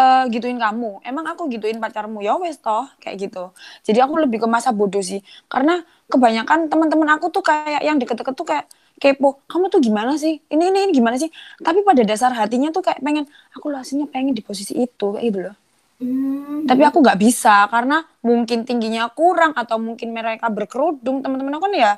[0.00, 2.18] eh, gituin kamu, emang aku gituin pacarmu?
[2.26, 3.44] Ya wes toh kayak gitu.
[3.86, 5.20] Jadi aku lebih ke masa bodoh sih,
[5.52, 5.74] karena
[6.12, 8.66] kebanyakan teman-teman aku tuh kayak yang deket-deket tuh kayak
[9.02, 10.34] kepo kamu tuh gimana sih?
[10.52, 11.30] Ini ini, ini gimana sih?
[11.66, 13.24] Tapi pada dasar hatinya tuh kayak pengen
[13.56, 15.56] aku lah aslinya pengen di posisi itu kayak gitu loh.
[16.00, 16.64] Hmm.
[16.64, 21.20] tapi aku nggak bisa karena mungkin tingginya kurang atau mungkin mereka berkerudung.
[21.20, 21.92] Teman-teman aku kan ya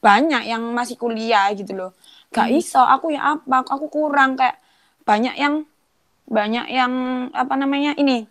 [0.00, 1.90] banyak yang masih kuliah gitu loh.
[2.32, 4.56] Gak iso aku ya apa aku kurang kayak
[5.04, 5.68] banyak yang
[6.24, 6.92] banyak yang
[7.36, 8.24] apa namanya ini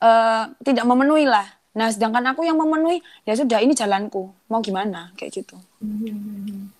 [0.00, 4.34] eh tidak memenuhi lah nah sedangkan aku yang memenuhi ya sudah ini jalanku.
[4.50, 5.14] Mau gimana?
[5.14, 5.54] Kayak gitu.
[5.78, 6.74] Hmm.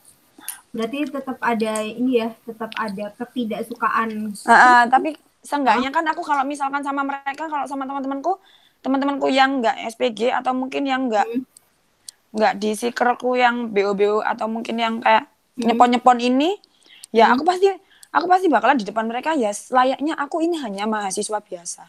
[0.75, 4.35] Berarti tetap ada ini ya, tetap ada ketidaksukaan.
[4.47, 8.37] Ah, ah, tapi seenggaknya kan aku kalau misalkan sama mereka kalau sama teman-temanku
[8.81, 11.25] teman-temanku yang nggak SPG atau mungkin yang nggak
[12.33, 16.57] nggak di sikerku yang BO-BO atau mungkin yang kayak nyepon-nyepon ini
[17.13, 17.69] ya aku pasti
[18.11, 21.83] aku pasti bakalan di depan mereka ya layaknya aku ini hanya mahasiswa biasa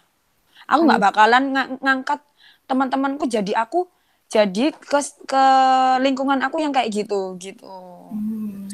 [0.72, 2.20] aku nggak bakalan nga- ngangkat
[2.70, 3.88] teman-temanku jadi aku
[4.32, 5.44] jadi ke ke
[6.06, 7.68] lingkungan aku yang kayak gitu gitu
[8.12, 8.68] Hmm.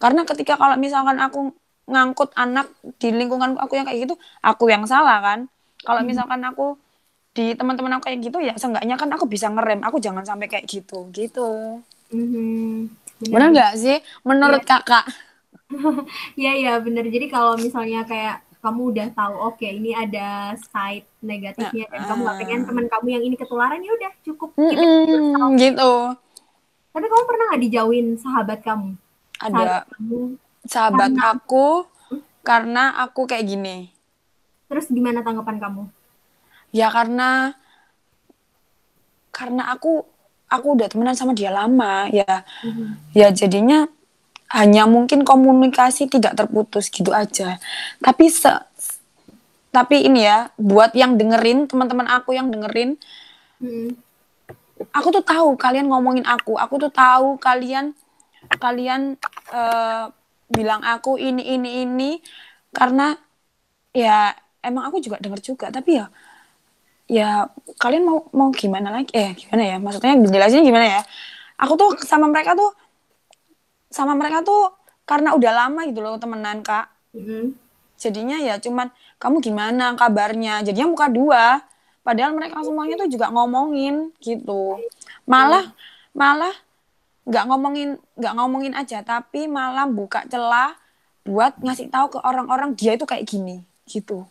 [0.00, 1.52] karena ketika kalau misalkan aku
[1.88, 2.68] ngangkut anak
[3.00, 5.48] di lingkungan aku yang kayak gitu, aku yang salah kan.
[5.84, 6.76] Kalau misalkan aku
[7.36, 10.66] di teman-teman aku kayak gitu ya seenggaknya kan aku bisa ngerem, aku jangan sampai kayak
[10.68, 11.80] gitu, gitu.
[12.12, 12.88] Mhm.
[13.28, 13.96] Benar nggak sih?
[14.24, 15.04] Menurut kakak?
[16.40, 17.04] Iya iya bener.
[17.14, 20.18] Jadi kalau misalnya kayak kamu udah tahu oke ini ada
[20.72, 24.80] side negatifnya dan kamu gak pengen teman kamu yang ini ketularan ya udah cukup keep
[24.84, 25.52] it to yourself.
[25.52, 25.92] Mm-mm, gitu.
[26.92, 28.90] Tapi kamu pernah nggak dijauhin sahabat kamu?
[29.46, 30.18] Ada Sahabat kamu.
[30.72, 31.66] sahabat aku
[32.48, 33.76] karena aku kayak gini.
[34.68, 35.82] Terus gimana tanggapan kamu?
[36.72, 37.56] Ya karena
[39.32, 40.02] karena aku
[40.48, 42.42] aku udah temenan sama dia lama ya.
[43.16, 43.88] Ya jadinya
[44.48, 47.60] hanya mungkin komunikasi tidak terputus gitu aja.
[48.00, 48.52] Tapi se
[49.68, 52.96] tapi ini ya buat yang dengerin teman-teman aku yang dengerin
[53.58, 53.90] Hmm.
[54.94, 56.54] aku tuh tahu kalian ngomongin aku.
[56.58, 57.94] Aku tuh tahu kalian
[58.62, 59.18] kalian
[59.54, 60.04] eh,
[60.50, 62.10] bilang aku ini ini ini.
[62.74, 63.14] Karena
[63.94, 64.32] ya
[64.64, 65.66] emang aku juga denger juga.
[65.74, 66.06] Tapi ya
[67.08, 67.48] ya
[67.80, 69.10] kalian mau mau gimana lagi?
[69.16, 69.76] Eh gimana ya?
[69.80, 71.00] Maksudnya jelasin gimana ya?
[71.62, 72.70] Aku tuh sama mereka tuh
[73.88, 74.72] sama mereka tuh
[75.08, 76.88] karena udah lama gitu loh temenan kak.
[77.16, 77.56] Mhm.
[77.98, 80.62] jadinya ya cuman kamu gimana kabarnya?
[80.62, 81.58] Jadinya muka dua.
[82.06, 84.78] Padahal mereka semuanya tuh juga ngomongin gitu.
[85.26, 85.74] Malah
[86.14, 86.54] malah
[87.26, 90.78] nggak ngomongin nggak ngomongin aja tapi malah buka celah
[91.28, 94.24] buat ngasih tahu ke orang-orang dia itu kayak gini gitu.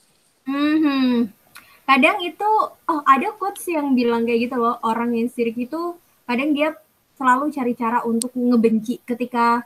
[0.50, 1.30] Mhm.
[1.88, 2.50] Kadang itu,
[2.84, 5.96] oh ada quotes yang bilang kayak gitu loh, orang yang sirik itu
[6.28, 6.76] kadang dia
[7.18, 9.02] selalu cari cara untuk ngebenci.
[9.04, 9.66] Ketika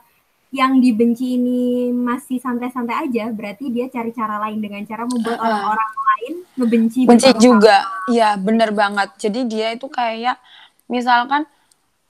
[0.52, 5.44] yang dibenci ini masih santai-santai aja, berarti dia cari cara lain dengan cara membuat Ah.
[5.48, 7.00] orang-orang lain ngebenci.
[7.08, 7.88] benci juga.
[8.08, 9.16] Ya bener banget.
[9.16, 10.36] Jadi dia itu kayak
[10.92, 11.48] misalkan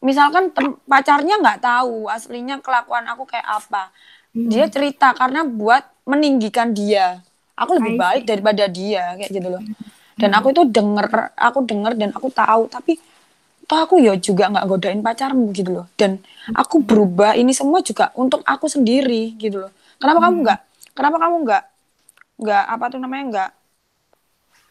[0.02, 0.50] misalkan
[0.90, 3.94] pacarnya nggak tahu aslinya kelakuan aku kayak apa.
[4.34, 7.22] Dia cerita karena buat meninggikan dia.
[7.54, 9.62] Aku lebih baik daripada dia kayak gitu loh.
[10.18, 12.66] Dan aku itu denger aku denger dan aku tahu.
[12.66, 12.98] Tapi
[13.72, 15.86] toh aku ya juga nggak godain pacarmu gitu loh.
[15.96, 16.20] Dan
[16.52, 19.72] aku berubah ini semua juga untuk aku sendiri gitu loh.
[19.96, 20.60] Kenapa kamu nggak
[20.92, 21.62] kenapa kamu nggak
[22.36, 23.50] nggak apa tuh namanya nggak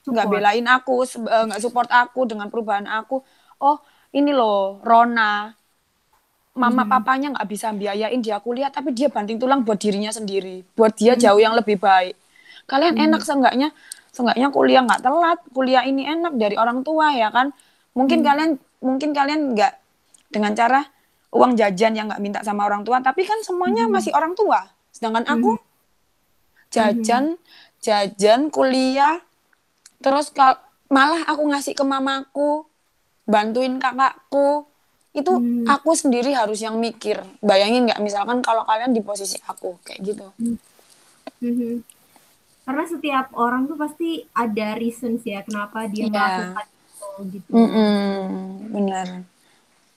[0.06, 3.26] nggak belain aku eh, nggak support aku dengan perubahan aku?
[3.58, 3.82] Oh
[4.14, 5.50] ini loh Rona.
[6.54, 10.62] Mama papanya nggak bisa biayain dia kuliah tapi dia banting tulang buat dirinya sendiri.
[10.78, 12.14] Buat dia jauh yang lebih baik.
[12.70, 13.74] Kalian enak seenggaknya
[14.14, 15.42] seenggaknya kuliah nggak telat.
[15.50, 17.50] Kuliah ini enak dari orang tua ya kan?
[17.98, 19.74] Mungkin kalian mungkin kalian nggak
[20.30, 20.82] dengan cara
[21.32, 24.68] uang jajan yang nggak minta sama orang tua tapi kan semuanya masih orang tua.
[24.92, 25.56] Sedangkan aku
[26.72, 27.36] jajan
[27.80, 29.20] jajan kuliah
[30.00, 32.66] terus kal- malah aku ngasih ke mamaku
[33.24, 34.68] bantuin kakakku.
[35.12, 37.20] Itu aku sendiri harus yang mikir.
[37.44, 38.00] Bayangin nggak?
[38.00, 40.28] Misalkan kalau kalian di posisi aku kayak gitu.
[41.44, 41.84] Mhm.
[42.64, 46.12] Karena setiap orang tuh pasti ada reasons ya kenapa dia Iya.
[46.14, 46.68] melakukan
[47.20, 47.50] itu gitu.
[47.52, 49.08] Mm-mm, bener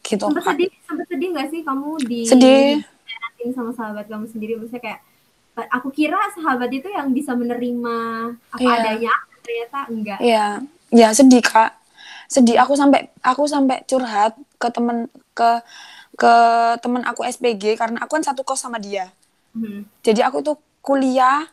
[0.05, 0.53] gitu Sempet Kak.
[0.57, 2.83] sedih, sempet sedih gak sih kamu di Sedih.
[3.53, 4.57] sama sahabat kamu sendiri?
[4.57, 5.01] Maksudnya kayak
[5.69, 7.97] aku kira sahabat itu yang bisa menerima
[8.51, 8.75] apa Iya.
[8.81, 9.13] adanya,
[9.45, 10.19] ternyata enggak.
[10.19, 10.47] Iya,
[10.91, 11.77] ya sedih kak,
[12.27, 12.57] sedih.
[12.65, 15.07] Aku sampai aku sampai curhat ke temen
[15.37, 15.51] ke
[16.17, 16.35] ke
[16.81, 19.13] temen aku SPG karena aku kan satu kos sama dia.
[19.55, 19.85] Mhm.
[20.01, 21.47] Jadi aku tuh kuliah,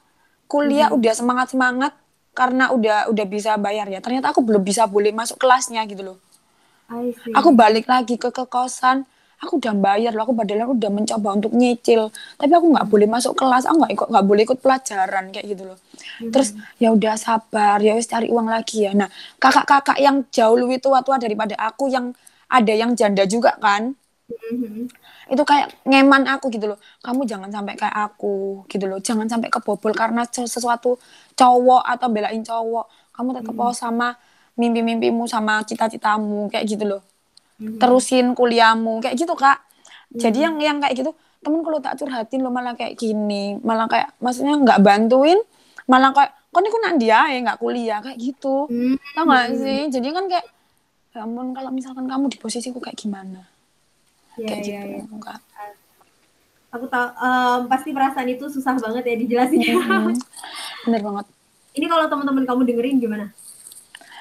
[0.47, 1.93] kuliah udah semangat semangat
[2.31, 3.99] karena udah udah bisa bayar ya.
[3.99, 6.17] Ternyata aku belum bisa boleh masuk kelasnya gitu loh.
[7.37, 9.07] Aku balik lagi ke ke kosan,
[9.39, 10.23] aku udah bayar loh.
[10.27, 13.63] Aku padahal udah mencoba untuk nyicil, tapi aku nggak boleh masuk kelas.
[13.67, 15.77] Aku nggak ikut nggak boleh ikut pelajaran kayak gitu loh.
[16.33, 16.49] Terus
[16.81, 18.91] ya udah sabar, ya wis cari uang lagi ya.
[18.95, 19.07] Nah
[19.39, 22.11] kakak-kakak yang jauh lebih tua-tua daripada aku yang
[22.51, 23.95] ada yang janda juga kan,
[24.51, 24.87] Mhm.
[25.31, 26.79] Itu kayak ngeman aku gitu loh.
[26.99, 28.99] Kamu jangan sampai kayak aku gitu loh.
[28.99, 30.99] Jangan sampai kebobol karena se- sesuatu
[31.33, 33.59] cowok atau belain cowok kamu tetap Mhm.
[33.59, 34.07] mau sama
[34.53, 37.01] mimpi-mimpimu sama cita-citamu kayak gitu loh.
[37.57, 37.77] Mhm.
[37.77, 39.61] terusin kuliahmu kayak gitu kak.
[40.11, 40.43] Jadi Mhm.
[40.43, 44.57] yang yang kayak gitu temen kalau tak curhatin lo malah kayak gini malah kayak maksudnya
[44.57, 45.37] nggak bantuin
[45.85, 47.99] malah kayak kok ini nak dia ya nggak kuliah?
[48.01, 48.65] Kayak gitu.
[48.65, 48.97] Mhm.
[49.13, 49.79] tau gak sih?
[49.87, 50.45] Jadi kan kayak
[51.11, 53.45] ya ampun kalau misalkan kamu di posisiku kayak gimana
[54.41, 55.21] Iya, kayak iya, gitu iya.
[55.21, 55.39] Kak.
[56.71, 59.73] Aku tahu em, pasti perasaan itu susah banget ya dijelasinnya.
[59.75, 60.15] Mhm.
[60.87, 61.25] bener banget
[61.71, 63.25] Ini kalau teman-teman kamu dengerin gimana?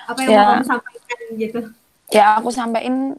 [0.06, 0.38] Apa yang Ya.
[0.38, 1.60] mau kamu sampaikan gitu?
[2.10, 3.14] ya aku sampein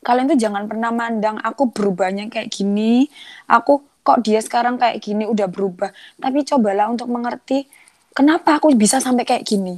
[0.00, 3.12] kalian tuh jangan pernah mandang aku berubahnya kayak gini
[3.44, 7.68] aku kok dia sekarang kayak gini udah berubah tapi cobalah untuk mengerti
[8.16, 9.76] kenapa aku bisa sampai kayak gini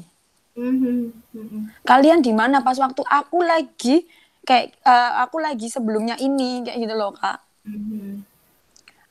[0.54, 1.10] Mhm.
[1.32, 1.60] Mhm.
[1.82, 4.06] kalian di mana pas waktu aku lagi
[4.50, 8.24] kayak eh, aku lagi sebelumnya ini kayak gitu loh kak Mhm.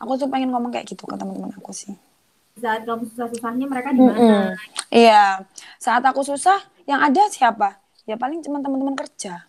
[0.01, 1.93] aku tuh pengen ngomong kayak gitu ke teman-teman aku sih
[2.59, 4.19] Saat kamu susah-susahnya mereka di mana?
[4.19, 4.43] Mm-mm.
[4.91, 5.47] Iya,
[5.79, 7.79] saat aku susah, yang ada siapa?
[8.03, 9.47] Ya paling cuma teman-teman kerja,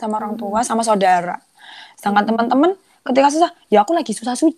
[0.00, 1.38] sama orang tua, sama saudara.
[1.94, 2.70] Sedangkan teman-teman
[3.06, 4.54] ketika susah, ya aku lagi susah su-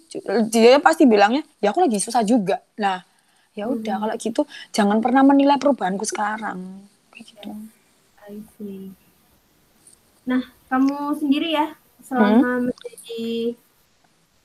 [0.49, 2.63] dia pasti bilangnya, ya aku lagi susah juga.
[2.81, 3.05] Nah,
[3.53, 4.43] ya udah kalau gitu
[4.73, 6.89] jangan pernah menilai perubahanku sekarang.
[7.13, 7.51] Kayak gitu.
[8.25, 8.97] I see.
[10.25, 10.41] Nah,
[10.75, 13.55] kamu sendiri ya selama menjadi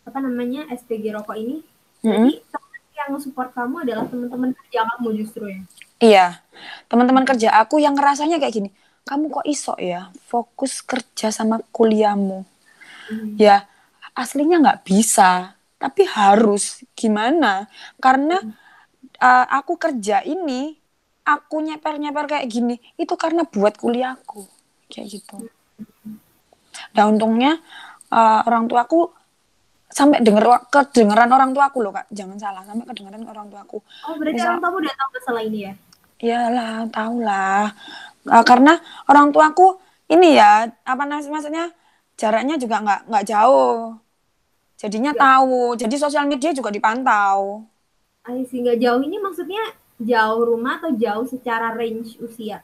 [0.06, 1.66] apa namanya SPG rokok ini,
[2.06, 2.30] Mm-mm.
[2.30, 5.60] jadi teman yang support kamu adalah teman-teman kerja kamu justru ya.
[6.00, 6.28] Iya,
[6.86, 8.70] teman-teman kerja aku yang ngerasanya kayak gini,
[9.10, 12.46] kamu kok iso ya fokus kerja sama kuliahmu.
[13.10, 13.42] Mhm.
[13.42, 13.66] Ya,
[14.14, 16.86] aslinya nggak bisa, tapi harus.
[16.94, 17.66] Gimana?
[17.98, 18.38] Karena
[19.18, 20.78] uh, aku kerja ini,
[21.26, 24.46] aku nyeper-nyeper kayak gini, itu karena buat kuliahku.
[24.90, 25.38] Kayak gitu.
[26.96, 27.58] Nah, untungnya
[28.10, 29.10] uh, orang tuaku
[29.90, 32.08] sampai denger kedengeran orang tuaku loh, Kak.
[32.14, 33.82] Jangan salah, sampai kedengeran orang tuaku.
[34.06, 35.74] Oh, berarti Misal- orang kamu udah tahu masalah ini ya?
[36.20, 37.66] Iyalah, tau lah.
[38.28, 38.74] Uh, karena
[39.08, 39.80] orang tuaku
[40.12, 41.72] ini ya, apa maksudnya
[42.20, 43.96] jaraknya juga nggak nggak jauh.
[44.80, 45.20] Jadinya Ya.
[45.20, 45.76] tahu.
[45.76, 47.64] Jadi sosial media juga dipantau.
[48.28, 48.64] I see.
[48.64, 49.64] Nggak jauh ini maksudnya
[50.00, 52.64] jauh rumah atau jauh secara range usia?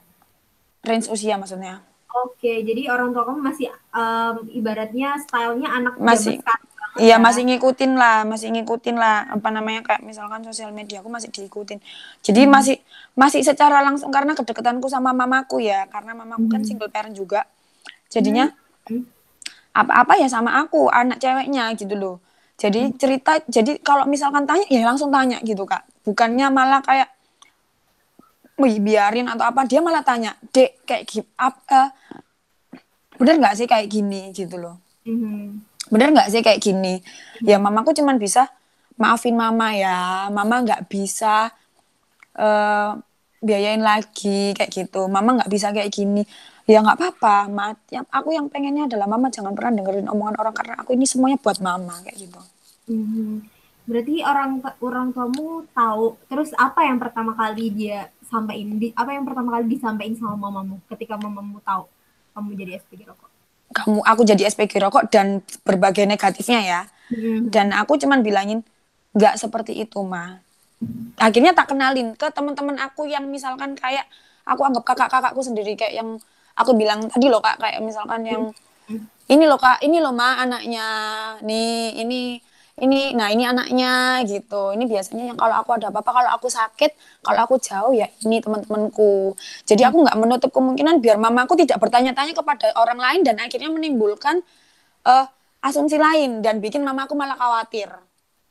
[0.80, 1.84] Range usia maksudnya.
[2.16, 6.40] Oke, jadi orang tua kamu masih em, ibaratnya stylenya anak Masih.
[6.96, 7.16] Iya ya?
[7.20, 11.76] masih ngikutin lah, masih ngikutin lah apa namanya kayak misalkan sosial media aku masih diikutin.
[12.24, 12.80] Jadi masih
[13.12, 16.68] masih secara langsung karena kedekatanku sama mamaku ya, karena mamaku kan Hmm.
[16.68, 17.44] single parent juga.
[18.08, 18.48] Jadinya
[18.88, 19.04] Hmm.
[19.76, 22.16] apa-apa ya sama aku, anak ceweknya gitu loh.
[22.56, 25.84] Jadi cerita, jadi kalau misalkan tanya ya langsung tanya gitu kak.
[26.08, 27.12] Bukannya malah kayak
[28.56, 29.68] biarin atau apa.
[29.68, 31.28] Dia malah tanya, dek kayak gini,
[33.16, 34.32] bener nggak sih kayak gini?
[34.32, 34.80] Gitu loh.
[35.06, 35.62] Mhm.
[35.86, 36.98] bener nggak sih kayak gini?
[37.46, 38.50] Ya mamaku cuman bisa
[38.98, 40.26] maafin mama ya.
[40.34, 41.54] Mama nggak bisa
[42.34, 42.90] eh
[43.38, 45.06] biayain lagi kayak gitu.
[45.06, 46.26] Mama nggak bisa kayak gini.
[46.66, 50.54] Ya nggak apa-apa ma yang aku yang pengennya adalah mama jangan pernah dengerin omongan orang
[50.58, 52.40] karena aku ini semuanya buat mama kayak gitu.
[52.90, 53.46] Mhm.
[53.86, 56.18] Berarti orang orang tuamu tahu.
[56.26, 58.76] Terus apa yang pertama kali dia sampaikan?
[58.76, 61.86] Di, apa yang pertama kali disampaikan sama mamamu ketika mamamu tahu
[62.34, 63.30] kamu jadi SPG rokok?
[63.66, 67.50] kamu aku jadi SPG rokok dan berbagai negatifnya ya Mhm.
[67.50, 68.62] dan aku cuman bilangin
[69.14, 70.38] nggak seperti itu mah
[71.16, 74.04] akhirnya tak kenalin ke teman-teman aku yang misalkan kayak
[74.44, 76.20] aku anggap kakak-kakakku sendiri kayak yang
[76.54, 78.42] aku bilang tadi loh kak kayak misalkan yang
[79.26, 80.86] ini loh kak ini loh ma anaknya
[81.42, 82.38] nih ini
[82.76, 84.76] ini nah ini anaknya gitu.
[84.76, 86.92] Ini biasanya yang kalau aku ada apa-apa kalau aku sakit
[87.24, 89.32] kalau aku jauh ya ini teman-temanku.
[89.64, 94.44] Jadi aku nggak menutup kemungkinan biar mamaku tidak bertanya-tanya kepada orang lain dan akhirnya menimbulkan
[95.08, 95.26] eh,
[95.64, 97.88] asumsi lain dan bikin mamaku malah khawatir.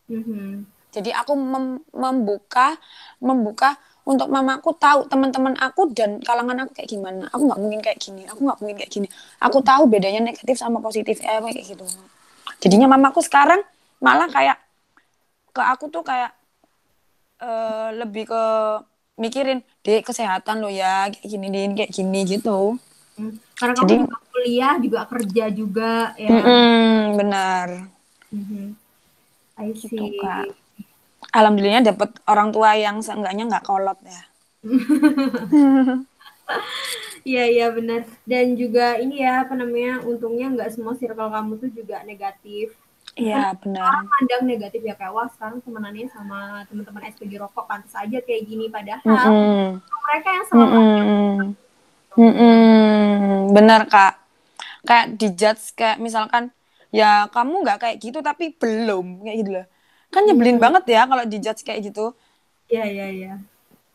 [0.06, 0.70] Mhm.
[0.94, 2.78] jadi aku mem- membuka
[3.18, 7.26] membuka untuk mamaku tahu teman-teman aku dan kalangan aku kayak gimana.
[7.34, 9.08] Aku nggak mungkin kayak gini aku nggak mungkin kayak gini.
[9.44, 11.84] Aku tahu bedanya negatif sama positif eh, kayak gitu.
[12.62, 13.60] Jadinya mamaku sekarang
[14.06, 14.58] malah kayak
[15.50, 16.30] ke aku tuh kayak
[17.38, 18.44] eh, lebih ke
[19.16, 22.78] mikirin dek kesehatan lo ya kayak gini din kayak gini gitu
[23.16, 23.32] Hmm.
[23.56, 26.30] Karena Jadi- kamu juga kuliah, juga kerja juga ya.
[26.30, 27.68] Mm-mm, benar
[28.28, 28.76] Mhm.
[29.56, 29.88] I see.
[29.88, 30.52] Gitu, Kak.
[31.32, 34.22] alhamdulillah dapet orang tua yang seenggaknya nggak kolot ya
[37.26, 38.06] Iya iya benar.
[38.22, 40.04] Dan juga ini ya apa namanya?
[40.04, 42.70] Untungnya nggak semua circle kamu tuh juga negatif.
[43.16, 47.96] Iya benar Orang pandang negatif ya kayak wah sekarang temenannya sama teman-teman SPG rokok pantas
[47.96, 49.80] aja kayak gini padahal Mm-mm.
[49.80, 50.80] mereka yang selalu.
[52.16, 53.52] Mm-mm.
[53.52, 54.14] Benar kak.
[54.86, 56.54] kayak dijudge kayak misalkan
[56.94, 59.66] ya kamu nggak kayak gitu tapi belum kayak gitu loh
[60.14, 62.14] kan nyebelin banget ya kalau dijudge kayak gitu
[62.66, 63.34] Iya, iya, iya.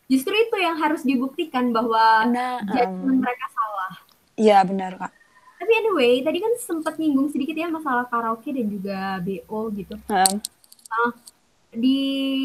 [0.07, 3.93] Justru itu yang harus dibuktikan bahwa Nah, judgement mereka salah.
[4.35, 5.13] iya benar kak
[5.71, 9.95] Tapi anyway, tadi kan sempat nyinggung sedikit ya masalah karaoke dan juga BO gitu.
[10.11, 10.35] Heeh.
[10.91, 11.15] Ah,
[11.71, 11.99] di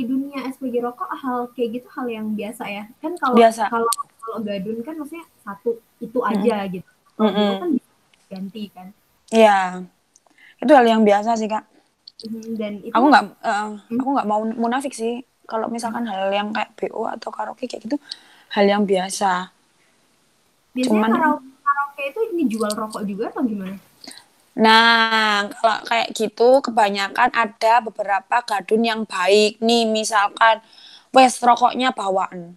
[0.05, 2.85] dunia SPG rokok hal kayak gitu hal yang biasa ya.
[3.01, 3.89] Kan kalau kalau
[4.21, 6.85] kalau gadun kan maksudnya satu itu aja gitu.
[7.17, 7.57] Kalau BO Mm-mm.
[7.65, 7.69] kan
[8.29, 8.87] ganti kan.
[9.33, 9.81] Iya,
[10.61, 11.65] itu hal yang biasa sih kak.
[12.29, 15.25] Mhm, Dan itu Aku nggak, eh, aku nggak mau munafik sih.
[15.49, 17.97] Kalau misalkan hal yang kayak BO atau karaoke kayak gitu,
[18.53, 19.49] hal yang biasa.
[20.75, 21.47] biasanya cuman- karaoke,
[21.95, 23.79] karaoke itu ini jual rokok juga atau gimana?
[24.55, 30.63] Nah, kalau kayak gitu kebanyakan ada beberapa gadun yang baik nih, misalkan
[31.11, 32.55] wes rokoknya bawaan.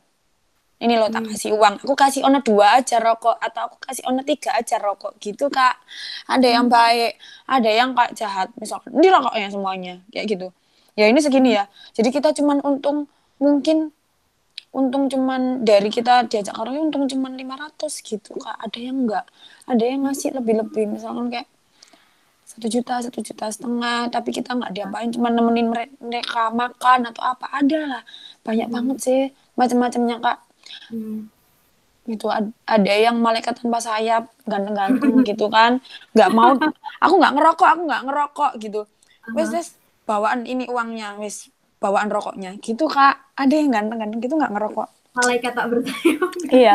[0.79, 4.23] Ini lo tak kasih uang, aku kasih ono dua aja rokok atau aku kasih ono
[4.23, 5.75] tiga aja rokok gitu kak.
[6.31, 7.19] Ada yang baik,
[7.51, 10.55] ada yang kayak jahat, misalkan ini rokoknya semuanya kayak gitu.
[10.95, 11.67] Ya ini segini ya.
[11.99, 13.11] Jadi kita cuman untung
[13.43, 13.91] mungkin
[14.73, 18.57] untung cuman dari kita diajak karaoke untung cuman 500 gitu kak.
[18.65, 19.25] Ada yang enggak,
[19.69, 21.49] ada yang ngasih lebih-lebih misalkan kayak
[22.49, 27.23] satu juta satu juta setengah tapi kita nggak diapain cuma nemenin mere- mereka makan atau
[27.33, 28.03] apa ada lah.
[28.47, 29.21] Banyak banget sih
[29.59, 30.39] macam-macamnya kak.
[30.93, 31.29] Hmm.
[32.09, 35.81] gitu Ad- ada yang malaikat tanpa sayap ganteng-ganteng gitu kan.
[36.17, 36.57] Nggak mau
[37.05, 38.81] aku nggak ngerokok aku nggak ngerokok gitu.
[39.37, 39.69] Wes wes
[40.09, 42.59] bawaan ini uangnya wes bawaan rokoknya.
[42.59, 43.35] Gitu kak.
[43.39, 44.89] Ada yang ganteng-ganteng gitu nggak ngerokok?
[45.15, 46.29] Malaikat tak bersayap.
[46.63, 46.75] iya.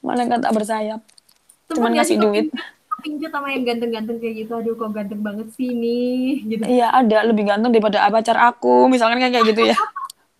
[0.00, 1.00] Malaikat tak bersayap.
[1.04, 2.46] Sempet cuman ngasih sih duit.
[2.94, 4.52] Kepincut sama yang ganteng-ganteng kayak gitu.
[4.56, 6.44] Aduh kok ganteng banget sih nih.
[6.44, 6.62] Gitu.
[6.64, 7.24] iya ada.
[7.24, 8.88] Lebih ganteng daripada pacar aku.
[8.88, 9.78] Misalkan kayak kayak gitu ya.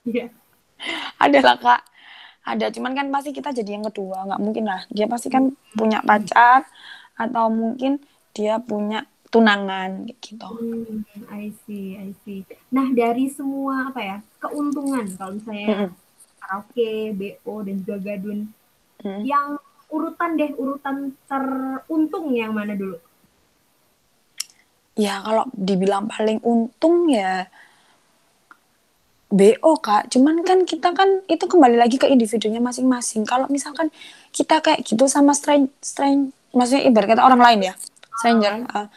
[0.05, 0.29] Iya.
[1.17, 1.81] ada lah kak.
[2.45, 2.69] Ada.
[2.77, 4.29] Cuman kan pasti kita jadi yang kedua.
[4.29, 4.85] Nggak mungkin lah.
[4.93, 6.69] Dia pasti kan punya pacar
[7.17, 8.05] atau mungkin
[8.37, 9.91] dia punya tunangan
[10.23, 12.41] gitu Hmm, I see, I see.
[12.71, 15.91] Nah, dari semua apa ya, keuntungan kalau misalnya Mm-mm.
[16.39, 18.41] karaoke, BO dan juga gadun,
[19.01, 19.21] Mm.
[19.27, 19.49] yang
[19.91, 20.97] urutan deh, urutan
[21.29, 22.97] teruntung yang mana dulu?
[24.97, 27.51] ya kalau dibilang paling untung ya
[29.35, 33.91] BO kak cuman kan kita kan itu kembali lagi ke individunya masing-masing kalau misalkan
[34.31, 37.75] kita kayak gitu sama stranger, stranger maksudnya ibarat kata orang lain ya
[38.19, 38.89] stranger uh,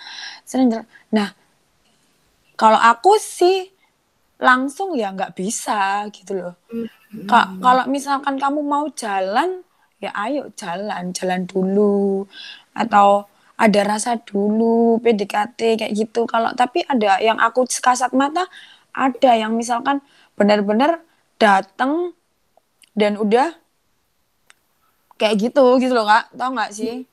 [0.45, 1.33] stranger nah
[2.57, 3.69] kalau aku sih
[4.37, 6.55] langsung ya nggak bisa gitu loh
[7.07, 9.63] Kak, kalau misalkan kamu mau jalan,
[10.03, 12.27] ya ayo jalan, jalan dulu.
[12.75, 16.27] Atau ada rasa dulu, PDKT kayak gitu.
[16.27, 18.43] Kalau tapi ada yang aku kasat mata,
[18.91, 20.03] ada yang misalkan
[20.35, 20.99] benar-benar
[21.39, 22.11] datang
[22.91, 23.55] dan udah
[25.15, 27.07] kayak gitu gitu loh kak, tau nggak sih?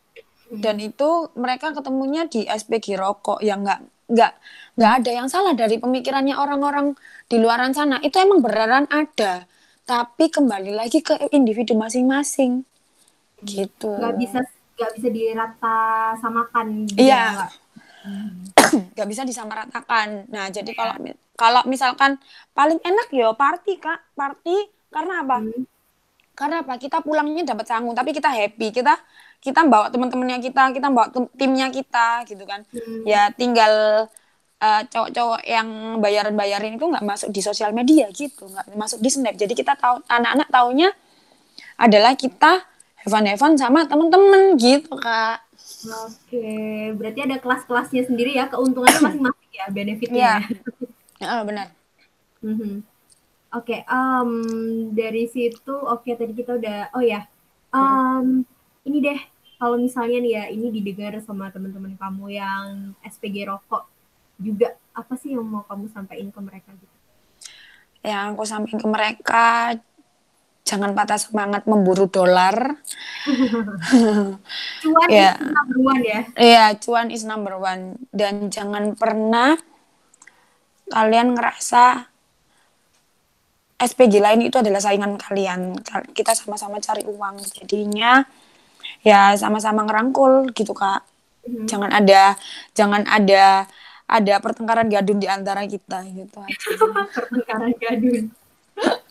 [0.61, 4.33] Dan itu mereka ketemunya di SPG rokok yang nggak nggak
[4.77, 6.93] nggak ada yang salah dari pemikirannya orang-orang
[7.27, 7.99] di luaran sana.
[8.05, 9.49] Itu emang beneran ada.
[9.85, 12.65] Tapi kembali lagi ke individu masing-masing.
[13.45, 13.91] Gitu.
[14.01, 14.41] Gak bisa
[14.75, 15.79] gak bisa dirata
[16.19, 17.25] samakan Iya.
[17.39, 17.53] nggak?
[18.95, 20.29] nggak bisa disamaratakan.
[20.29, 20.95] Nah jadi kalau
[21.35, 22.21] kalau misalkan
[22.53, 24.01] paling enak ya party kak.
[24.13, 25.37] Party karena apa?
[25.41, 25.65] Hmm.
[26.35, 26.75] karena apa?
[26.83, 28.75] Kita pulangnya dapat sanggung tapi kita happy.
[28.75, 28.95] Kita
[29.45, 33.05] kita bawa teman-temannya kita kita bawa tim- timnya kita gitu kan Hmm.
[33.05, 33.73] ya tinggal
[34.65, 35.69] eh, cowok-cowok yang
[36.01, 40.01] bayaran-bayarin itu nggak masuk di sosial media gitu nggak masuk di snap jadi kita tahu
[40.09, 40.89] anak-anak taunya
[41.77, 42.65] adalah kita
[43.05, 45.45] heaven-heaven sama temen-temen gitu kak
[45.85, 46.49] Oke,
[46.97, 50.17] berarti ada kelas-kelasnya sendiri ya, keuntungannya masing-masing ya, benefitnya.
[50.17, 50.37] Iya.
[51.21, 51.27] ya.
[51.29, 51.69] Ah, benar
[52.45, 52.85] Mhm.
[53.55, 54.31] Oke, em,
[54.93, 57.25] dari situ, oke tadi kita udah, oh ya,
[57.73, 58.43] em,
[58.85, 59.21] ini deh,
[59.65, 63.89] kalau misalnya nih ya, ini didengar sama teman-teman kamu yang SPG rokok
[64.37, 66.93] juga, apa sih yang mau kamu sampaikan ke mereka gitu?
[68.05, 69.45] yang aku sampaikan ke mereka
[70.61, 72.77] jangan patah semangat memburu dolar
[74.85, 75.33] Cuan Iya.
[75.33, 76.21] itu number one ya.
[76.37, 77.97] Iya, cuan is number one.
[78.13, 79.57] Dan jangan pernah
[80.87, 82.13] kalian ngerasa
[83.75, 85.81] SPG lain itu adalah saingan kalian.
[85.81, 87.41] Ka- Kita sama-sama cari uang.
[87.41, 88.21] Jadinya
[89.07, 91.05] ya sama-sama ngerangkul gitu, Kak.
[91.45, 91.69] Mhm.
[91.69, 92.23] Jangan ada
[92.73, 93.69] jangan ada
[94.05, 96.69] ada pertengkaran gadun di antara kita gitu aja.
[97.17, 98.25] Pertengkaran gadun.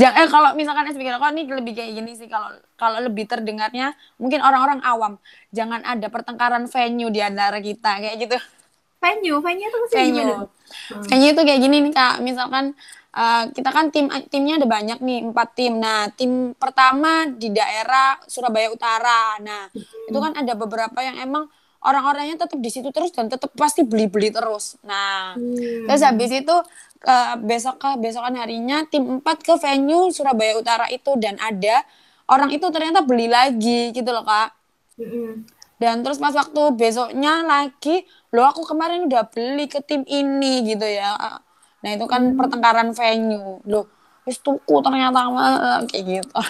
[0.00, 3.92] Jangan eh, kalau misalkan SPG rokok ini lebih kayak gini sih kalau kalau lebih terdengarnya
[4.16, 5.20] mungkin orang-orang awam.
[5.52, 8.36] Jangan ada pertengkaran venue di antara kita kayak gitu.
[9.04, 10.00] Venue, venue itu gimana?
[10.00, 10.32] venue.
[11.04, 12.72] Venue itu kayak gini nih kak, misalkan
[13.14, 15.78] eh, kita kan tim timnya ada banyak nih empat tim.
[15.78, 19.38] Nah tim pertama di daerah Surabaya Utara.
[19.40, 19.70] Nah
[20.10, 21.46] itu kan ada beberapa yang emang
[21.84, 24.80] orang-orangnya tetap di situ terus dan tetap pasti beli-beli terus.
[24.88, 25.84] Nah, Hmm.
[25.84, 26.56] terus habis itu
[27.04, 31.84] eh, besok ke besokan harinya tim 4 ke venue Surabaya Utara itu dan ada
[32.32, 34.56] orang itu ternyata beli lagi gitu loh kak.
[34.96, 35.44] Mm-mm.
[35.76, 40.86] Dan terus pas waktu besoknya lagi, loh aku kemarin udah beli ke tim ini gitu
[40.88, 41.12] ya.
[41.84, 43.60] Nah itu kan pertengkaran venue.
[43.68, 43.84] Loh,
[44.24, 46.32] wis tuku ternyata mah, kayak gitu.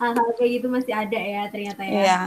[0.00, 1.92] Hal-hal kayak gitu masih ada ya ternyata ya.
[1.92, 2.20] Iya,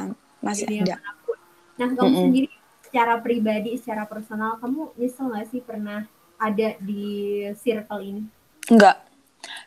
[0.45, 1.01] masih ada.
[1.01, 1.38] mana pun.
[1.82, 2.47] Nah, kamu sendiri
[2.86, 6.05] secara pribadi, secara personal, kamu nyesel nggak sih pernah
[6.38, 8.23] ada di circle ini?
[8.69, 9.01] Enggak.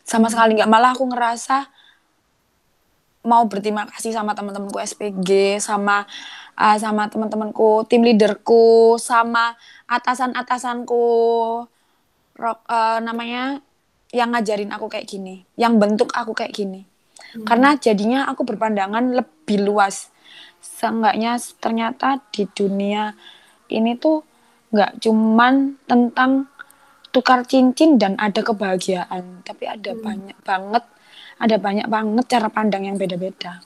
[0.07, 0.71] Sama sekali enggak.
[0.71, 1.67] Malah aku ngerasa
[3.23, 6.07] mau berterima kasih sama teman-temanku SPG, sama
[6.57, 9.57] uh, sama teman-temanku, tim leaderku, sama
[9.89, 11.05] atasan-atasanku.
[12.33, 13.61] Rock, uh, namanya
[14.09, 16.85] yang ngajarin aku kayak gini, yang bentuk aku kayak gini.
[17.45, 20.13] Karena jadinya aku berpandangan lebih luas.
[20.61, 23.17] Seenggaknya ternyata di dunia
[23.73, 24.21] ini tuh
[24.73, 26.49] nggak cuman tentang
[27.13, 30.83] tukar cincin dan ada kebahagiaan, tapi ada banyak banget,
[31.37, 33.61] ada banyak banget cara pandang yang beda-beda.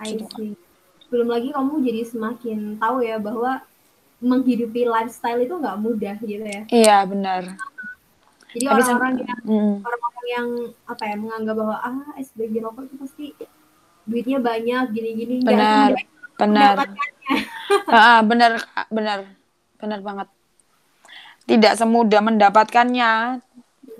[0.00, 0.69] I Gitu, see.
[1.10, 3.60] Belum lagi kamu jadi semakin tahu ya bahwa
[4.20, 6.62] menghidupi lifestyle itu nggak mudah gitu ya.
[6.70, 7.42] Iya benar.
[8.50, 10.48] Jadi orang-orang yang Mm, orang-orang yang
[10.86, 13.26] apa ya menganggap bahwa ah SBG rokok itu pasti
[14.04, 15.94] duitnya banyak gini-gini benar,
[16.38, 16.74] benar.
[17.90, 18.58] Ah, benar,
[18.90, 19.18] benar,
[19.78, 20.28] benar banget.
[21.46, 23.38] Tidak semudah mendapatkannya.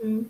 [0.03, 0.27] Hmm.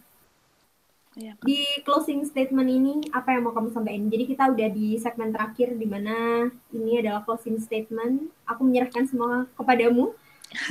[1.28, 1.44] Kak.
[1.44, 4.08] Di closing statement ini apa yang mau kamu sampaikan?
[4.08, 8.32] Jadi kita udah di segmen terakhir di mana ini adalah closing statement.
[8.48, 10.16] Aku menyerahkan semua kepadamu.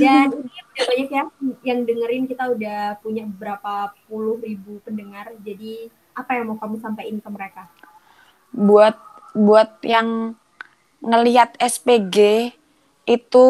[0.02, 1.24] Dan ini udah banyak ya
[1.62, 5.32] yang dengerin kita udah punya beberapa puluh ribu pendengar.
[5.46, 7.64] Jadi apa yang mau kamu sampaikan ke mereka?
[8.54, 8.98] buat
[9.38, 10.34] buat yang
[11.00, 12.50] ngelihat SPG
[13.06, 13.48] itu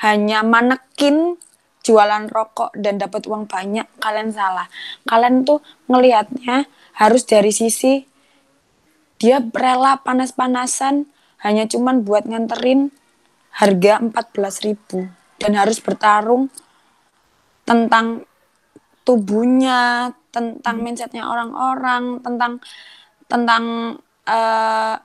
[0.00, 1.36] hanya manekin
[1.80, 4.68] jualan rokok dan dapat uang banyak kalian salah
[5.08, 6.68] kalian tuh ngelihatnya
[7.00, 8.04] harus dari sisi
[9.20, 11.08] dia rela panas-panasan
[11.40, 12.92] hanya cuman buat nganterin
[13.56, 16.52] harga 14.000 dan harus bertarung
[17.64, 18.24] tentang
[19.04, 22.52] tubuhnya, tentang mindsetnya orang-orang, tentang
[23.26, 23.64] tentang
[24.28, 24.96] eh,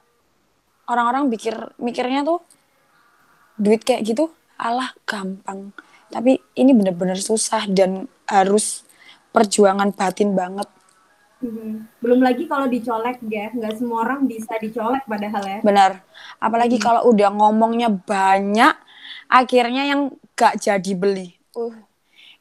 [0.85, 2.39] orang-orang pikir mikirnya tuh
[3.55, 5.71] duit kayak gitu alah gampang.
[6.09, 8.85] Tapi ini bener-bener susah dan harus
[9.33, 10.69] perjuangan batin banget.
[11.43, 11.99] Mhm.
[11.99, 15.59] Belum lagi kalau dicolek ya, nggak semua orang bisa dicolek padahal ya.
[15.61, 15.91] Benar.
[16.39, 18.73] Apalagi kalau udah ngomongnya banyak,
[19.27, 20.01] akhirnya yang
[20.35, 21.35] gak jadi beli.
[21.55, 21.75] Uh,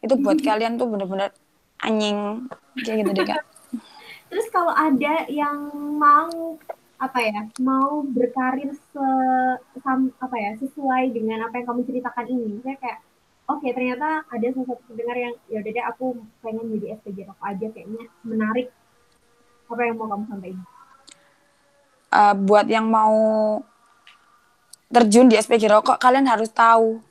[0.00, 1.34] itu buat kalian tuh bener-bener
[1.82, 2.48] anjing
[2.80, 3.42] kayak gitu deh kak.
[4.30, 5.58] Terus kalau ada yang
[5.98, 6.58] mau
[6.98, 9.06] apa ya, mau berkarir se
[9.82, 12.98] sam- apa ya, sesuai dengan apa yang kamu ceritakan ini, saya kayak
[13.45, 16.05] oke ternyata ada salah satu pendengar yang ya udah deh aku
[16.40, 18.68] pengen jadi SPG rokok aja kayaknya menarik.
[19.64, 20.64] Apa yang mau kamu sampaikan?
[22.14, 23.16] Eh, buat yang mau
[24.92, 27.03] terjun di SPG rokok, kalian harus tahu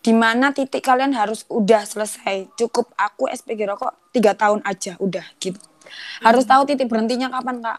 [0.00, 2.48] di mana titik kalian harus udah selesai.
[2.56, 5.60] Cukup aku SPG rokok tiga tahun aja, udah gitu.
[6.24, 7.78] Harus tahu titik berhentinya kapan kak.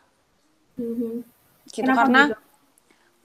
[0.77, 1.25] Mhm.
[1.71, 2.37] Gitu Kenapa karena gitu?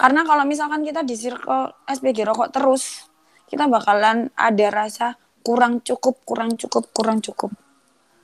[0.01, 3.05] karena kalau misalkan kita di circle SPG rokok terus,
[3.47, 7.55] kita bakalan ada rasa kurang cukup, kurang cukup, kurang cukup.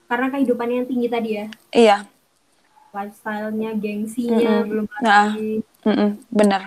[0.07, 1.97] Karena kehidupannya yang tinggi tadi ya, Iya,
[2.93, 4.69] lifestyle-nya, gengsinya, Mm-mm.
[4.69, 5.33] belum Nah.
[5.33, 5.65] lagi.
[5.83, 6.63] mm-mm, bener.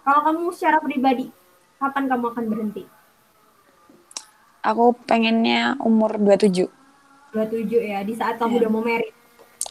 [0.00, 1.26] Kalau kamu secara pribadi,
[1.76, 2.84] kapan kamu akan berhenti?
[4.62, 6.66] Aku pengennya umur 27.
[7.30, 8.60] 27 ya, di saat kamu Iya.
[8.64, 9.14] udah mau merit.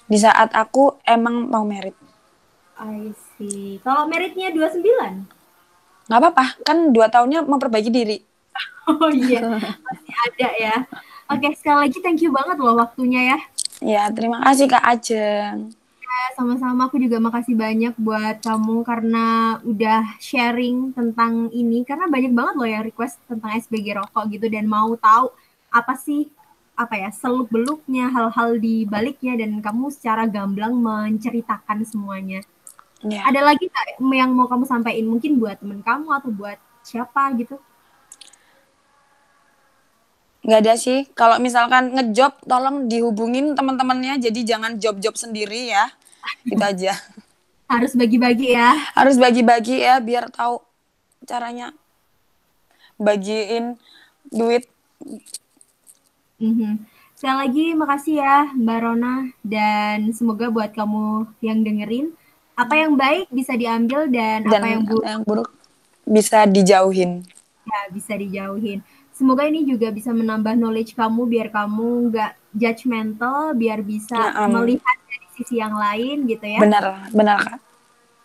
[0.06, 1.96] Di saat aku emang mau merit.
[2.78, 3.80] I see.
[3.82, 5.26] Kalau meritnya 29?
[6.06, 8.18] Nggak apa-apa kan dua tahunnya memperbaiki diri
[8.86, 9.42] Oh iya,
[9.82, 10.76] masih ada ya.
[11.26, 13.40] Oke, sekali lagi thank you banget loh waktunya ya.
[13.82, 15.74] ya terima kasih kak Ajeng
[16.06, 21.82] Ya, Sama-sama aku juga makasih banyak buat kamu karena udah sharing tentang ini.
[21.82, 25.34] Karena banyak banget loh yang request tentang SBG rokok gitu dan mau tahu
[25.74, 26.30] apa sih
[26.78, 32.46] apa ya seluk beluknya hal-hal di baliknya dan kamu secara gamblang menceritakan semuanya.
[33.06, 35.06] Ya Ada lagi nggak yang mau kamu sampaikan?
[35.06, 37.58] Mungkin buat temen kamu atau buat siapa gitu?
[40.46, 41.10] nggak ada sih.
[41.18, 44.22] Kalau misalkan ngejob tolong dihubungin teman-temannya.
[44.22, 45.90] Jadi jangan job-job sendiri ya.
[46.46, 46.94] Itu aja.
[47.74, 48.78] Harus bagi-bagi ya.
[48.94, 50.62] harus bagi-bagi ya biar tahu
[51.26, 51.74] caranya.
[53.02, 53.82] Bagiin
[54.30, 54.70] duit.
[56.38, 56.86] Mhm.
[57.18, 59.34] Sekali lagi makasih ya Mbak Rona.
[59.42, 62.14] Dan semoga buat kamu yang dengerin
[62.56, 65.50] apa yang baik bisa diambil dan, Dan apa yang buruk yang buruk
[66.08, 67.22] bisa dijauhin.
[67.66, 68.80] ya bisa dijauhin.
[69.16, 74.60] Semoga ini juga bisa menambah knowledge kamu biar kamu nggak judgmental, biar bisa Naam.
[74.60, 76.60] melihat dari sisi yang lain gitu ya.
[76.60, 76.84] Benar,
[77.16, 77.60] benar Kak.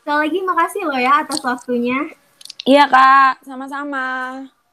[0.03, 1.99] Sekali lagi makasih loh ya atas waktunya.
[2.66, 4.07] Iya Kak, sama-sama.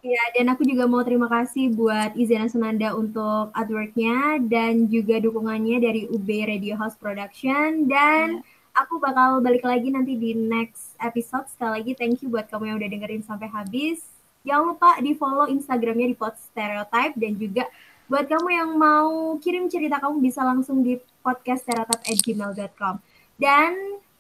[0.06, 5.78] Ya, dan aku juga mau terima kasih buat Izena Sunanda untuk artworknya dan juga dukungannya
[5.82, 8.40] dari UB Radio House Production dan
[8.78, 11.50] aku bakal balik lagi nanti di next episode.
[11.50, 14.06] Sekali lagi thank you buat kamu yang udah dengerin sampai habis.
[14.46, 17.66] Jangan lupa di follow Instagramnya di Pod Stereotype dan juga
[18.08, 23.04] buat kamu yang mau kirim cerita kamu bisa langsung di podcaststereotype@gmail.com
[23.36, 23.76] dan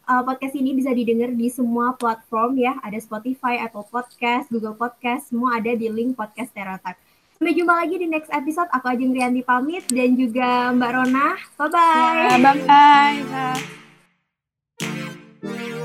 [0.09, 2.75] uh, podcast ini bisa didengar di semua platform ya.
[2.83, 6.99] Ada Spotify, Apple Podcast, Google Podcast, semua ada di link podcast Stereotype.
[7.37, 8.65] Sampai jumpa lagi di next episode.
[8.73, 11.37] Aku Ajeng Rianti pamit dan juga Mbak Rona.
[11.53, 12.33] Bye-bye.
[12.33, 13.86] Ya, bye-bye Kak.
[14.79, 15.76] Thank you.